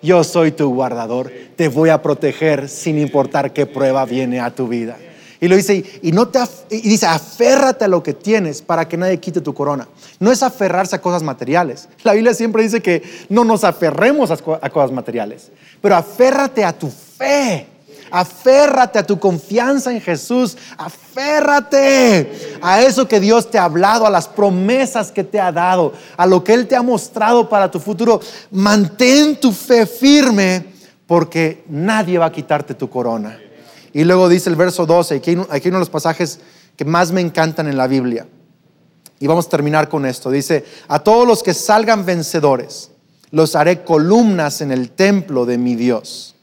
Yo 0.00 0.22
soy 0.22 0.52
tu 0.52 0.72
guardador. 0.72 1.32
Te 1.56 1.66
voy 1.66 1.88
a 1.90 2.00
proteger 2.00 2.68
sin 2.68 2.96
importar 2.96 3.52
qué 3.52 3.66
prueba 3.66 4.04
viene 4.04 4.38
a 4.38 4.54
tu 4.54 4.68
vida. 4.68 4.96
Y 5.40 5.48
lo 5.48 5.56
dice, 5.56 5.84
y, 6.00 6.12
no 6.12 6.28
te 6.28 6.38
y 6.70 6.82
dice, 6.82 7.06
aférrate 7.06 7.86
a 7.86 7.88
lo 7.88 8.04
que 8.04 8.14
tienes 8.14 8.62
para 8.62 8.86
que 8.86 8.96
nadie 8.96 9.18
quite 9.18 9.40
tu 9.40 9.52
corona. 9.52 9.88
No 10.20 10.30
es 10.30 10.44
aferrarse 10.44 10.94
a 10.94 11.00
cosas 11.00 11.24
materiales. 11.24 11.88
La 12.04 12.12
Biblia 12.12 12.34
siempre 12.34 12.62
dice 12.62 12.80
que 12.80 13.02
no 13.28 13.42
nos 13.42 13.64
aferremos 13.64 14.30
a, 14.30 14.34
a 14.34 14.70
cosas 14.70 14.92
materiales, 14.92 15.50
pero 15.80 15.96
aférrate 15.96 16.62
a 16.62 16.72
tu 16.72 16.88
fe. 16.88 17.66
Aférrate 18.10 18.98
a 18.98 19.06
tu 19.06 19.18
confianza 19.18 19.92
en 19.92 20.00
Jesús. 20.00 20.56
Aférrate 20.76 22.58
a 22.60 22.82
eso 22.82 23.06
que 23.06 23.20
Dios 23.20 23.50
te 23.50 23.58
ha 23.58 23.64
hablado, 23.64 24.06
a 24.06 24.10
las 24.10 24.28
promesas 24.28 25.12
que 25.12 25.24
te 25.24 25.40
ha 25.40 25.52
dado, 25.52 25.92
a 26.16 26.26
lo 26.26 26.42
que 26.42 26.54
Él 26.54 26.66
te 26.66 26.76
ha 26.76 26.82
mostrado 26.82 27.48
para 27.48 27.70
tu 27.70 27.80
futuro. 27.80 28.20
Mantén 28.50 29.36
tu 29.36 29.52
fe 29.52 29.86
firme 29.86 30.66
porque 31.06 31.64
nadie 31.68 32.18
va 32.18 32.26
a 32.26 32.32
quitarte 32.32 32.74
tu 32.74 32.88
corona. 32.88 33.38
Y 33.92 34.04
luego 34.04 34.28
dice 34.28 34.48
el 34.48 34.56
verso 34.56 34.86
12, 34.86 35.16
aquí, 35.16 35.36
aquí 35.50 35.68
uno 35.68 35.78
de 35.78 35.80
los 35.80 35.90
pasajes 35.90 36.40
que 36.76 36.84
más 36.84 37.10
me 37.12 37.20
encantan 37.20 37.68
en 37.68 37.76
la 37.76 37.86
Biblia. 37.86 38.26
Y 39.18 39.26
vamos 39.26 39.46
a 39.46 39.50
terminar 39.50 39.88
con 39.88 40.06
esto. 40.06 40.30
Dice, 40.30 40.64
a 40.88 41.00
todos 41.00 41.26
los 41.26 41.42
que 41.42 41.52
salgan 41.52 42.06
vencedores, 42.06 42.90
los 43.30 43.54
haré 43.54 43.84
columnas 43.84 44.60
en 44.60 44.72
el 44.72 44.90
templo 44.90 45.44
de 45.44 45.58
mi 45.58 45.74
Dios. 45.74 46.36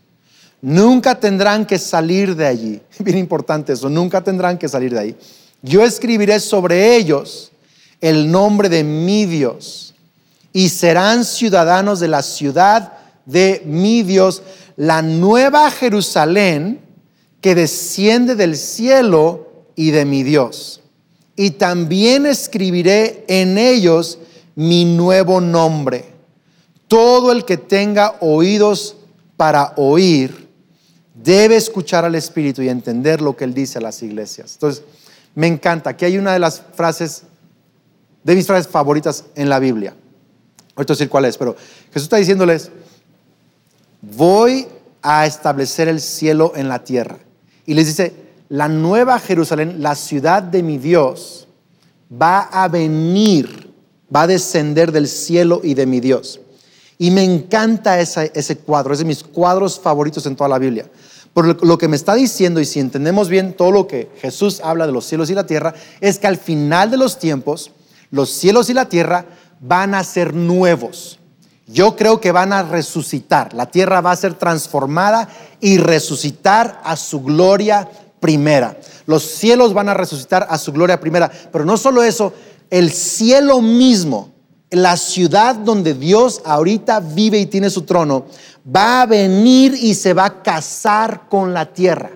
Nunca 0.67 1.17
tendrán 1.17 1.65
que 1.65 1.80
salir 1.80 2.36
de 2.36 2.45
allí. 2.45 2.82
Bien 2.99 3.17
importante 3.17 3.71
eso, 3.71 3.88
nunca 3.88 4.21
tendrán 4.21 4.58
que 4.58 4.67
salir 4.67 4.91
de 4.91 4.99
ahí. 4.99 5.15
Yo 5.62 5.82
escribiré 5.82 6.41
sobre 6.41 6.97
ellos 6.97 7.53
el 8.01 8.30
nombre 8.30 8.67
de 8.67 8.84
mi 8.84 9.25
Dios 9.25 9.95
y 10.51 10.67
serán 10.67 11.23
ciudadanos 11.23 12.01
de 12.01 12.10
la 12.10 12.21
ciudad 12.21 12.91
de 13.25 13.62
mi 13.65 14.03
Dios, 14.03 14.43
la 14.75 15.01
nueva 15.01 15.71
Jerusalén 15.71 16.82
que 17.39 17.56
desciende 17.56 18.36
del 18.36 18.58
cielo 18.58 19.47
y 19.73 19.91
de 19.91 20.03
mi 20.03 20.23
Dios. 20.23 20.82
Y 21.38 21.51
también 21.51 22.25
escribiré 22.25 23.23
en 23.30 23.58
ellos 23.58 24.19
mi 24.56 24.84
nuevo 24.84 25.39
nombre. 25.39 26.12
Todo 26.89 27.32
el 27.32 27.45
que 27.45 27.56
tenga 27.56 28.17
oídos 28.19 28.97
para 29.38 29.71
oír, 29.77 30.47
debe 31.23 31.56
escuchar 31.56 32.06
al 32.06 32.15
Espíritu 32.15 32.62
y 32.62 32.69
entender 32.69 33.21
lo 33.21 33.36
que 33.36 33.43
Él 33.43 33.53
dice 33.53 33.80
a 33.80 33.82
las 33.82 34.01
iglesias. 34.03 34.53
Entonces, 34.53 34.84
me 35.36 35.47
encanta. 35.47 35.91
Aquí 35.91 36.06
hay 36.06 36.17
una 36.17 36.34
de 36.34 36.39
las 36.39 36.62
frases, 36.73 37.23
de 38.23 38.36
mis 38.36 38.47
frases 38.47 38.67
favoritas 38.67 39.25
en 39.36 39.49
la 39.49 39.60
Biblia. 39.60 39.93
Ahorita 40.75 40.93
decir 40.93 41.10
cuál 41.10 41.25
es, 41.25 41.38
pero 41.38 41.56
Jesús 41.91 42.03
está 42.03 42.17
diciéndoles, 42.17 42.71
voy 44.01 44.67
a 45.01 45.25
establecer 45.25 45.88
el 45.88 46.01
cielo 46.01 46.53
en 46.56 46.67
la 46.67 46.84
tierra. 46.84 47.17
Y 47.65 47.73
les 47.73 47.88
dice, 47.88 48.13
la 48.49 48.67
nueva 48.67 49.19
Jerusalén, 49.19 49.82
la 49.82 49.95
ciudad 49.95 50.43
de 50.43 50.63
mi 50.63 50.77
Dios, 50.77 51.47
va 52.10 52.41
a 52.41 52.67
venir, 52.67 53.73
va 54.15 54.21
a 54.21 54.27
descender 54.27 54.91
del 54.91 55.08
cielo 55.08 55.62
y 55.63 55.73
de 55.73 55.86
mi 55.86 55.99
Dios. 55.99 56.39
Y 56.97 57.12
me 57.12 57.23
encanta 57.23 57.99
ese 57.99 58.58
cuadro, 58.58 58.93
es 58.93 58.99
de 58.99 59.06
mis 59.06 59.23
cuadros 59.23 59.80
favoritos 59.80 60.25
en 60.25 60.36
toda 60.36 60.49
la 60.49 60.58
Biblia. 60.58 60.89
Por 61.38 61.63
lo 61.63 61.78
que 61.78 61.88
me 61.88 61.95
está 61.95 62.15
diciendo, 62.15 62.60
y 62.60 62.65
si 62.65 62.80
entendemos 62.80 63.30
bien 63.30 63.54
todo 63.54 63.69
lo 63.69 63.86
que 63.86 64.10
Jesús 64.19 64.60
habla 64.63 64.88
de 64.88 64.91
los 64.91 65.06
cielos 65.06 65.30
y 65.30 65.36
la 65.36 65.45
tierra, 65.45 65.76
es 66.02 66.17
que 66.17 66.26
al 66.26 66.38
final 66.38 66.89
de 66.89 66.97
los 66.97 67.19
tiempos, 67.19 67.69
los 68.10 68.32
cielos 68.32 68.71
y 68.71 68.73
la 68.73 68.89
tierra 68.89 69.23
van 69.60 69.93
a 69.93 70.04
ser 70.04 70.34
nuevos. 70.34 71.19
Yo 71.67 71.95
creo 71.95 72.19
que 72.19 72.32
van 72.32 72.54
a 72.54 72.63
resucitar. 72.63 73.54
La 73.54 73.67
tierra 73.67 74.02
va 74.02 74.13
a 74.13 74.15
ser 74.15 74.34
transformada 74.34 75.30
y 75.60 75.78
resucitar 75.78 76.82
a 76.84 76.95
su 76.95 77.21
gloria 77.21 77.88
primera. 78.19 78.76
Los 79.06 79.21
cielos 79.21 79.76
van 79.76 79.89
a 79.89 79.93
resucitar 79.93 80.47
a 80.50 80.58
su 80.58 80.73
gloria 80.73 81.00
primera. 81.00 81.30
Pero 81.52 81.65
no 81.65 81.78
solo 81.78 82.02
eso, 82.02 82.34
el 82.71 82.91
cielo 82.91 83.62
mismo 83.62 84.34
la 84.69 84.97
ciudad 84.97 85.56
donde 85.56 85.93
Dios 85.93 86.41
ahorita 86.43 86.99
vive 86.99 87.39
y 87.39 87.45
tiene 87.45 87.69
su 87.69 87.84
trono, 87.84 88.25
va 88.75 89.01
a 89.01 89.06
venir 89.06 89.73
y 89.80 89.93
se 89.93 90.13
va 90.13 90.25
a 90.25 90.43
casar 90.43 91.30
con 91.30 91.53
la 91.53 91.73
tierra. 91.73 92.12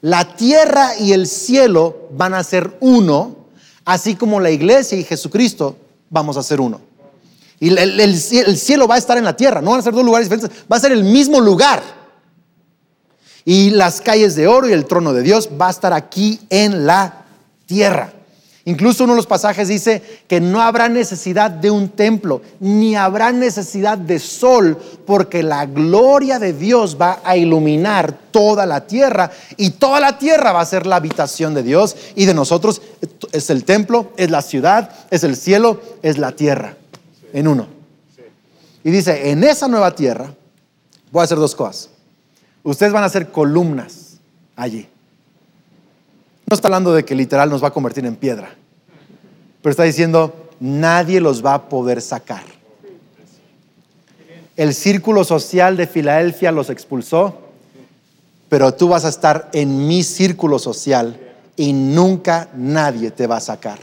La 0.00 0.36
tierra 0.36 0.96
y 0.98 1.12
el 1.12 1.26
cielo 1.26 2.08
van 2.12 2.34
a 2.34 2.44
ser 2.44 2.76
uno, 2.80 3.36
así 3.84 4.14
como 4.14 4.40
la 4.40 4.50
iglesia 4.50 4.98
y 4.98 5.04
Jesucristo 5.04 5.76
vamos 6.10 6.36
a 6.36 6.42
ser 6.42 6.60
uno. 6.60 6.80
Y 7.60 7.68
el, 7.78 8.18
cielo 8.18 8.88
va 8.88 8.96
a 8.96 8.98
estar 8.98 9.16
en 9.16 9.24
la 9.24 9.36
tierra, 9.36 9.62
no 9.62 9.70
van 9.70 9.78
a 9.78 9.82
ser 9.84 9.94
dos 9.94 10.04
lugares 10.04 10.28
diferentes, 10.28 10.64
va 10.70 10.76
a 10.76 10.80
ser 10.80 10.90
el 10.90 11.04
mismo 11.04 11.40
lugar. 11.40 11.80
Y 13.44 13.70
las 13.70 14.00
calles 14.00 14.34
de 14.34 14.48
oro 14.48 14.68
y 14.68 14.72
el 14.72 14.86
trono 14.86 15.12
de 15.12 15.22
Dios 15.22 15.48
va 15.60 15.68
a 15.68 15.70
estar 15.70 15.92
aquí 15.92 16.40
en 16.50 16.86
la 16.86 17.24
tierra. 17.66 18.12
Incluso 18.64 19.04
uno 19.04 19.14
de 19.14 19.16
los 19.16 19.26
pasajes 19.26 19.66
dice 19.66 20.02
que 20.28 20.40
no 20.40 20.60
habrá 20.60 20.88
necesidad 20.88 21.50
de 21.50 21.70
un 21.70 21.88
templo, 21.88 22.42
ni 22.60 22.94
habrá 22.94 23.32
necesidad 23.32 23.98
de 23.98 24.20
sol, 24.20 24.78
porque 25.04 25.42
la 25.42 25.66
gloria 25.66 26.38
de 26.38 26.52
Dios 26.52 26.96
va 27.00 27.20
a 27.24 27.36
iluminar 27.36 28.16
toda 28.30 28.64
la 28.64 28.86
tierra 28.86 29.32
y 29.56 29.70
toda 29.70 29.98
la 29.98 30.16
tierra 30.16 30.52
va 30.52 30.60
a 30.60 30.66
ser 30.66 30.86
la 30.86 30.96
habitación 30.96 31.54
de 31.54 31.64
Dios 31.64 31.96
y 32.14 32.24
de 32.24 32.34
nosotros 32.34 32.82
es 33.32 33.50
el 33.50 33.64
templo, 33.64 34.12
es 34.16 34.30
la 34.30 34.42
ciudad, 34.42 34.90
es 35.10 35.24
el 35.24 35.34
cielo, 35.36 35.80
es 36.02 36.18
la 36.18 36.30
tierra, 36.30 36.76
en 37.32 37.48
uno. 37.48 37.66
Y 38.84 38.90
dice, 38.92 39.30
en 39.30 39.42
esa 39.42 39.66
nueva 39.66 39.94
tierra 39.94 40.32
voy 41.10 41.20
a 41.20 41.24
hacer 41.24 41.38
dos 41.38 41.56
cosas. 41.56 41.90
Ustedes 42.62 42.92
van 42.92 43.02
a 43.02 43.08
ser 43.08 43.30
columnas 43.30 44.18
allí. 44.54 44.88
No 46.46 46.54
está 46.54 46.68
hablando 46.68 46.92
de 46.92 47.04
que 47.04 47.14
literal 47.14 47.48
nos 47.50 47.62
va 47.62 47.68
a 47.68 47.72
convertir 47.72 48.04
en 48.04 48.16
piedra, 48.16 48.54
pero 49.62 49.70
está 49.70 49.84
diciendo, 49.84 50.34
nadie 50.60 51.20
los 51.20 51.44
va 51.44 51.54
a 51.54 51.68
poder 51.68 52.00
sacar. 52.00 52.44
El 54.56 54.74
círculo 54.74 55.24
social 55.24 55.76
de 55.76 55.86
Filadelfia 55.86 56.52
los 56.52 56.68
expulsó, 56.68 57.38
pero 58.48 58.74
tú 58.74 58.88
vas 58.88 59.04
a 59.04 59.08
estar 59.08 59.48
en 59.54 59.86
mi 59.88 60.02
círculo 60.02 60.58
social 60.58 61.18
y 61.56 61.72
nunca 61.72 62.48
nadie 62.54 63.10
te 63.10 63.26
va 63.26 63.38
a 63.38 63.40
sacar. 63.40 63.78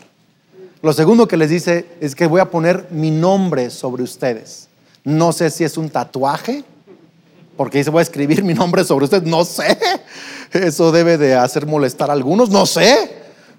Lo 0.82 0.94
segundo 0.94 1.28
que 1.28 1.38
les 1.38 1.50
dice 1.50 1.86
es 2.00 2.16
que 2.16 2.28
voy 2.28 2.40
a 2.40 2.50
poner 2.50 2.88
mi 2.92 3.12
nombre 3.12 3.70
sobre 3.70 4.04
ustedes. 4.04 4.68
No 5.04 5.34
sé 5.34 5.50
si 5.50 5.64
es 5.64 5.76
un 5.76 5.90
tatuaje, 5.90 6.64
porque 7.60 7.80
dice 7.80 7.90
voy 7.90 8.00
a 8.00 8.04
escribir 8.04 8.42
mi 8.42 8.54
nombre 8.54 8.86
sobre 8.86 9.04
ustedes, 9.04 9.24
no 9.24 9.44
sé. 9.44 9.78
Eso 10.54 10.94
debe 10.94 11.18
de 11.18 11.36
hacer 11.36 11.66
molestar 11.66 12.10
a 12.10 12.14
algunos, 12.14 12.50
no 12.50 12.66
sé. 12.66 13.12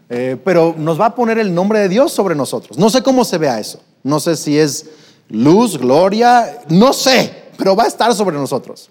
Eh, 0.09 0.39
pero 0.43 0.75
nos 0.75 0.99
va 0.99 1.05
a 1.05 1.15
poner 1.15 1.37
el 1.37 1.55
nombre 1.55 1.81
de 1.81 1.91
Dios 1.91 2.11
sobre 2.11 2.35
nosotros. 2.35 2.79
No 2.79 2.89
sé 2.89 3.03
cómo 3.03 3.27
se 3.27 3.37
vea 3.37 3.61
eso. 3.61 3.83
No 4.03 4.19
sé 4.19 4.37
si 4.37 4.59
es 4.59 4.87
luz, 5.29 5.77
gloria, 5.77 6.63
no 6.71 6.95
sé, 6.95 7.43
pero 7.59 7.77
va 7.77 7.85
a 7.85 7.89
estar 7.89 8.15
sobre 8.15 8.39
nosotros. 8.39 8.89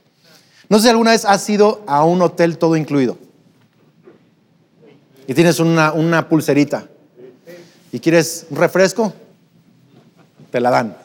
No 0.69 0.78
sé 0.78 0.84
si 0.84 0.89
alguna 0.89 1.10
vez 1.10 1.26
has 1.26 1.50
ido 1.50 1.82
a 1.88 2.06
un 2.06 2.22
hotel 2.22 2.60
todo 2.60 2.76
incluido 2.78 3.17
y 5.26 5.34
tienes 5.34 5.60
una, 5.60 6.30
pulserita 6.30 6.86
y 7.91 8.00
quieres 8.00 8.45
un 8.52 8.58
refresco, 8.58 9.12
te 10.52 10.60
la 10.60 10.69
dan. 10.69 10.95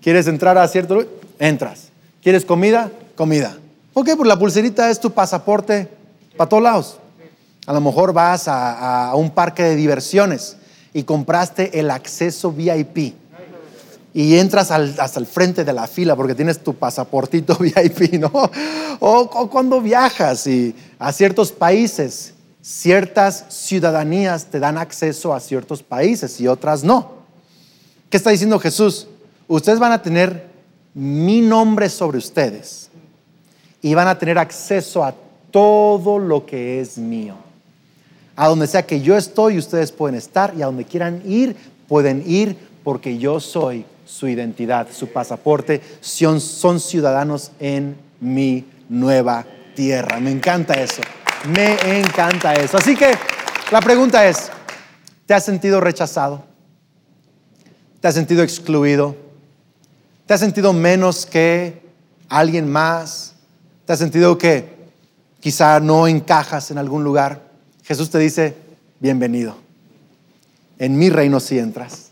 ¿Quieres 0.00 0.26
entrar 0.26 0.58
a 0.58 0.66
cierto 0.66 1.06
Entras. 1.38 1.90
¿Quieres 2.20 2.44
comida? 2.44 2.90
Comida. 3.22 3.56
Ok, 3.94 4.08
pues 4.16 4.26
la 4.26 4.36
pulserita 4.36 4.90
es 4.90 4.98
tu 4.98 5.12
pasaporte 5.12 5.88
para 6.36 6.48
todos 6.48 6.60
lados. 6.60 6.98
A 7.68 7.72
lo 7.72 7.80
mejor 7.80 8.12
vas 8.12 8.48
a, 8.48 9.12
un 9.14 9.30
parque 9.30 9.62
de 9.62 9.76
diversiones 9.76 10.56
y 10.92 11.04
compraste 11.04 11.78
el 11.78 11.92
acceso 11.92 12.50
VIP 12.50 13.14
y 14.12 14.36
entras 14.38 14.72
hasta 14.72 15.20
el 15.20 15.26
frente 15.26 15.62
de 15.64 15.72
la 15.72 15.86
fila 15.86 16.16
porque 16.16 16.34
tienes 16.34 16.64
tu 16.64 16.74
pasaportito 16.74 17.56
VIP, 17.60 18.14
¿no? 18.14 18.50
O, 18.98 19.48
cuando 19.48 19.80
viajas 19.80 20.44
y 20.48 20.74
a 20.98 21.12
ciertos 21.12 21.52
países, 21.52 22.34
ciertas 22.60 23.44
ciudadanías 23.50 24.46
te 24.46 24.58
dan 24.58 24.78
acceso 24.78 25.32
a 25.32 25.38
ciertos 25.38 25.80
países 25.80 26.40
y 26.40 26.48
otras 26.48 26.82
no. 26.82 27.12
¿Qué 28.10 28.16
está 28.16 28.30
diciendo 28.30 28.58
Jesús? 28.58 29.06
Ustedes 29.46 29.78
van 29.78 29.92
a 29.92 30.02
tener 30.02 30.50
mi 30.92 31.40
nombre 31.40 31.88
sobre 31.88 32.18
ustedes 32.18 32.90
y 33.82 33.94
van 33.94 34.08
a 34.08 34.18
tener 34.18 34.38
acceso 34.38 35.04
a 35.04 35.14
todo 35.50 36.18
lo 36.18 36.46
que 36.46 36.80
es 36.80 36.96
mío. 36.96 37.34
A 38.36 38.48
donde 38.48 38.66
sea 38.66 38.86
que 38.86 39.02
yo 39.02 39.16
estoy, 39.16 39.58
ustedes 39.58 39.92
pueden 39.92 40.16
estar 40.16 40.54
y 40.56 40.62
a 40.62 40.66
donde 40.66 40.84
quieran 40.84 41.20
ir, 41.26 41.56
pueden 41.88 42.22
ir 42.26 42.56
porque 42.84 43.18
yo 43.18 43.40
soy 43.40 43.84
su 44.06 44.28
identidad, 44.28 44.88
su 44.90 45.08
pasaporte, 45.08 45.80
son, 46.00 46.40
son 46.40 46.80
ciudadanos 46.80 47.50
en 47.60 47.96
mi 48.20 48.64
nueva 48.88 49.44
tierra. 49.74 50.20
Me 50.20 50.30
encanta 50.30 50.74
eso. 50.74 51.02
Me 51.54 51.74
encanta 51.98 52.54
eso. 52.54 52.78
Así 52.78 52.96
que 52.96 53.12
la 53.70 53.80
pregunta 53.80 54.26
es, 54.26 54.50
¿te 55.26 55.34
has 55.34 55.44
sentido 55.44 55.80
rechazado? 55.80 56.44
¿Te 58.00 58.08
has 58.08 58.14
sentido 58.14 58.42
excluido? 58.42 59.16
¿Te 60.26 60.34
has 60.34 60.40
sentido 60.40 60.72
menos 60.72 61.26
que 61.26 61.82
alguien 62.28 62.70
más? 62.70 63.31
¿Te 63.92 63.94
has 63.96 63.98
sentido 63.98 64.38
que 64.38 64.64
quizá 65.38 65.78
no 65.78 66.08
encajas 66.08 66.70
en 66.70 66.78
algún 66.78 67.04
lugar? 67.04 67.42
Jesús 67.84 68.08
te 68.08 68.18
dice, 68.18 68.54
bienvenido. 69.00 69.54
En 70.78 70.96
mi 70.96 71.10
reino 71.10 71.40
sí 71.40 71.58
entras. 71.58 72.08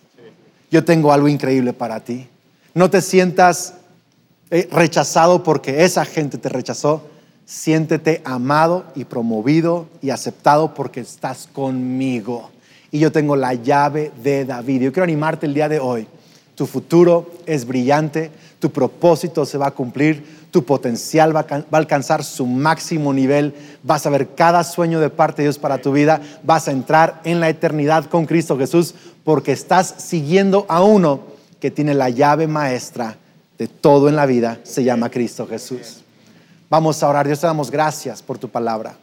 Yo 0.70 0.84
tengo 0.84 1.10
algo 1.10 1.26
increíble 1.26 1.72
para 1.72 2.00
ti. 2.00 2.28
No 2.74 2.90
te 2.90 3.00
sientas 3.00 3.76
eh, 4.50 4.68
rechazado 4.70 5.42
porque 5.42 5.82
esa 5.82 6.04
gente 6.04 6.36
te 6.36 6.50
rechazó. 6.50 7.08
Siéntete 7.46 8.20
amado 8.26 8.84
y 8.94 9.06
promovido 9.06 9.88
y 10.02 10.10
aceptado 10.10 10.74
porque 10.74 11.00
estás 11.00 11.48
conmigo. 11.50 12.50
Y 12.90 12.98
yo 12.98 13.10
tengo 13.10 13.36
la 13.36 13.54
llave 13.54 14.12
de 14.22 14.44
David. 14.44 14.82
Yo 14.82 14.92
quiero 14.92 15.04
animarte 15.04 15.46
el 15.46 15.54
día 15.54 15.70
de 15.70 15.80
hoy. 15.80 16.06
Tu 16.56 16.66
futuro 16.66 17.30
es 17.46 17.64
brillante, 17.64 18.30
tu 18.60 18.70
propósito 18.70 19.46
se 19.46 19.58
va 19.58 19.68
a 19.68 19.70
cumplir, 19.72 20.46
tu 20.50 20.64
potencial 20.64 21.34
va 21.34 21.46
a 21.48 21.76
alcanzar 21.76 22.22
su 22.22 22.46
máximo 22.46 23.12
nivel, 23.12 23.54
vas 23.82 24.04
a 24.04 24.10
ver 24.10 24.34
cada 24.34 24.62
sueño 24.64 25.00
de 25.00 25.08
parte 25.08 25.42
de 25.42 25.46
Dios 25.46 25.58
para 25.58 25.80
tu 25.80 25.92
vida, 25.92 26.20
vas 26.44 26.68
a 26.68 26.72
entrar 26.72 27.22
en 27.24 27.40
la 27.40 27.48
eternidad 27.48 28.04
con 28.04 28.26
Cristo 28.26 28.58
Jesús 28.58 28.94
porque 29.24 29.52
estás 29.52 29.94
siguiendo 29.96 30.66
a 30.68 30.82
uno 30.82 31.20
que 31.58 31.70
tiene 31.70 31.94
la 31.94 32.10
llave 32.10 32.46
maestra 32.46 33.16
de 33.58 33.66
todo 33.66 34.08
en 34.10 34.16
la 34.16 34.26
vida, 34.26 34.60
se 34.62 34.84
llama 34.84 35.10
Cristo 35.10 35.46
Jesús. 35.46 36.02
Vamos 36.68 37.02
a 37.02 37.08
orar, 37.08 37.26
Dios 37.26 37.40
te 37.40 37.46
damos 37.46 37.70
gracias 37.70 38.22
por 38.22 38.38
tu 38.38 38.48
palabra. 38.48 38.94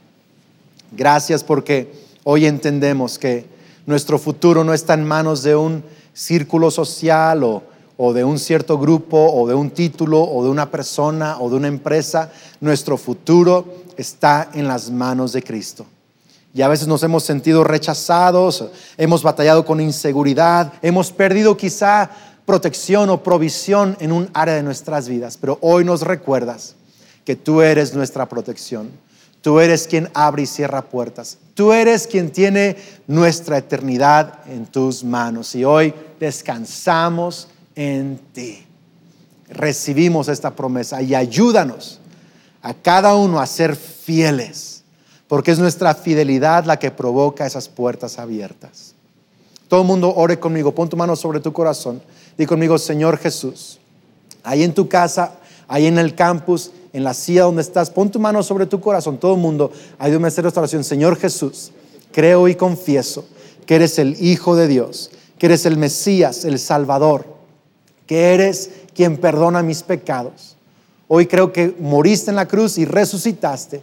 Gracias 0.92 1.44
porque 1.44 1.92
hoy 2.24 2.46
entendemos 2.46 3.18
que 3.18 3.46
nuestro 3.88 4.20
futuro 4.20 4.64
no 4.64 4.74
está 4.74 4.94
en 4.94 5.04
manos 5.04 5.42
de 5.42 5.56
un 5.56 5.84
círculo 6.14 6.72
social 6.72 7.44
o, 7.44 7.64
o 7.98 8.14
de 8.14 8.24
un 8.24 8.40
cierto 8.40 8.78
grupo 8.78 9.18
o 9.18 9.48
de 9.48 9.56
un 9.56 9.72
título 9.72 10.22
o 10.22 10.44
de 10.44 10.50
una 10.50 10.70
persona 10.70 11.38
o 11.40 11.50
de 11.50 11.56
una 11.56 11.68
empresa. 11.68 12.32
Nuestro 12.62 12.98
futuro 12.98 13.66
está 13.98 14.50
en 14.54 14.68
las 14.68 14.90
manos 14.90 15.34
de 15.34 15.44
Cristo. 15.44 15.86
Y 16.54 16.62
a 16.62 16.68
veces 16.68 16.88
nos 16.88 17.04
hemos 17.04 17.24
sentido 17.24 17.64
rechazados, 17.64 18.66
hemos 18.98 19.22
batallado 19.22 19.66
con 19.66 19.82
inseguridad, 19.82 20.74
hemos 20.82 21.12
perdido 21.12 21.58
quizá 21.58 22.10
protección 22.46 23.10
o 23.10 23.22
provisión 23.22 23.98
en 24.00 24.12
un 24.12 24.30
área 24.34 24.56
de 24.56 24.64
nuestras 24.64 25.10
vidas, 25.10 25.38
pero 25.40 25.58
hoy 25.62 25.84
nos 25.84 26.02
recuerdas 26.02 26.76
que 27.26 27.36
tú 27.36 27.62
eres 27.62 27.94
nuestra 27.94 28.28
protección. 28.28 28.90
Tú 29.42 29.60
eres 29.60 29.88
quien 29.88 30.10
abre 30.14 30.44
y 30.44 30.46
cierra 30.46 30.82
puertas. 30.82 31.38
Tú 31.54 31.72
eres 31.72 32.08
quien 32.08 32.32
tiene 32.32 32.76
nuestra 33.06 33.58
eternidad 33.60 34.40
en 34.48 34.66
tus 34.66 35.04
manos. 35.04 35.54
Y 35.56 35.64
hoy 35.64 35.94
descansamos 36.20 37.48
en 37.78 38.20
ti. 38.34 38.66
Recibimos 39.48 40.28
esta 40.28 40.54
promesa 40.54 41.02
y 41.02 41.16
ayúdanos 41.16 42.00
a 42.62 42.74
cada 42.74 43.16
uno 43.16 43.40
a 43.40 43.46
ser 43.46 43.78
fieles, 43.78 44.84
porque 45.30 45.52
es 45.52 45.60
nuestra 45.60 45.94
fidelidad 45.94 46.66
la 46.66 46.80
que 46.80 46.92
provoca 46.92 47.46
esas 47.46 47.70
puertas 47.70 48.20
abiertas. 48.20 48.94
Todo 49.70 49.82
el 49.82 49.88
mundo 49.88 50.14
ore 50.14 50.40
conmigo, 50.40 50.74
pon 50.74 50.90
tu 50.90 50.98
mano 50.98 51.16
sobre 51.16 51.40
tu 51.40 51.54
corazón. 51.54 52.02
Di 52.38 52.46
conmigo, 52.46 52.78
Señor 52.78 53.18
Jesús, 53.18 53.80
ahí 54.44 54.64
en 54.64 54.74
tu 54.74 54.90
casa, 54.90 55.36
ahí 55.68 55.86
en 55.86 55.98
el 55.98 56.16
campus, 56.16 56.72
en 56.94 57.04
la 57.04 57.14
silla 57.14 57.44
donde 57.44 57.62
estás, 57.62 57.90
pon 57.90 58.10
tu 58.10 58.20
mano 58.20 58.42
sobre 58.42 58.66
tu 58.66 58.80
corazón. 58.80 59.18
Todo 59.18 59.36
el 59.36 59.40
mundo, 59.40 59.72
ayúdame 60.00 60.26
a 60.26 60.30
hacer 60.30 60.46
esta 60.46 60.62
oración. 60.62 60.84
Señor 60.84 61.18
Jesús, 61.18 61.72
creo 62.12 62.48
y 62.48 62.56
confieso 62.56 63.26
que 63.66 63.76
eres 63.76 64.00
el 64.00 64.20
Hijo 64.20 64.56
de 64.56 64.68
Dios, 64.68 65.12
que 65.38 65.46
eres 65.46 65.66
el 65.66 65.78
Mesías, 65.78 66.44
el 66.46 66.58
Salvador, 66.58 67.37
que 68.08 68.34
eres 68.34 68.72
quien 68.96 69.18
perdona 69.18 69.62
mis 69.62 69.84
pecados. 69.84 70.56
Hoy 71.08 71.28
creo 71.28 71.54
que 71.54 71.76
moriste 71.80 72.32
en 72.32 72.36
la 72.36 72.48
cruz 72.48 72.78
y 72.78 72.86
resucitaste 72.86 73.82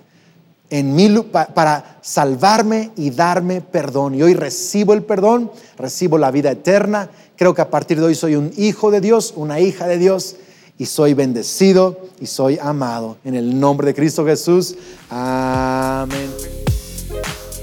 en 0.71 0.95
mí 0.95 1.09
para 1.55 1.99
salvarme 2.03 2.91
y 2.97 3.11
darme 3.11 3.61
perdón. 3.61 4.15
Y 4.15 4.23
hoy 4.23 4.35
recibo 4.35 4.93
el 4.93 5.03
perdón, 5.03 5.51
recibo 5.79 6.19
la 6.19 6.31
vida 6.31 6.51
eterna. 6.51 7.11
Creo 7.37 7.55
que 7.55 7.63
a 7.63 7.71
partir 7.71 8.01
de 8.01 8.07
hoy 8.07 8.15
soy 8.15 8.35
un 8.35 8.53
hijo 8.57 8.91
de 8.91 9.01
Dios, 9.01 9.35
una 9.37 9.61
hija 9.61 9.87
de 9.87 9.99
Dios 9.99 10.37
y 10.77 10.87
soy 10.87 11.15
bendecido 11.15 12.01
y 12.21 12.27
soy 12.27 12.59
amado. 12.61 13.19
En 13.25 13.35
el 13.35 13.59
nombre 13.59 13.87
de 13.87 13.95
Cristo 13.95 14.25
Jesús. 14.27 14.75
Amén. 15.11 16.31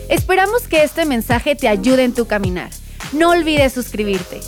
Esperamos 0.09 0.67
que 0.67 0.83
este 0.83 1.05
mensaje 1.05 1.55
te 1.55 1.67
ayude 1.67 2.03
en 2.03 2.13
tu 2.13 2.25
caminar. 2.25 2.69
No 3.13 3.31
olvides 3.31 3.73
suscribirte. 3.73 4.39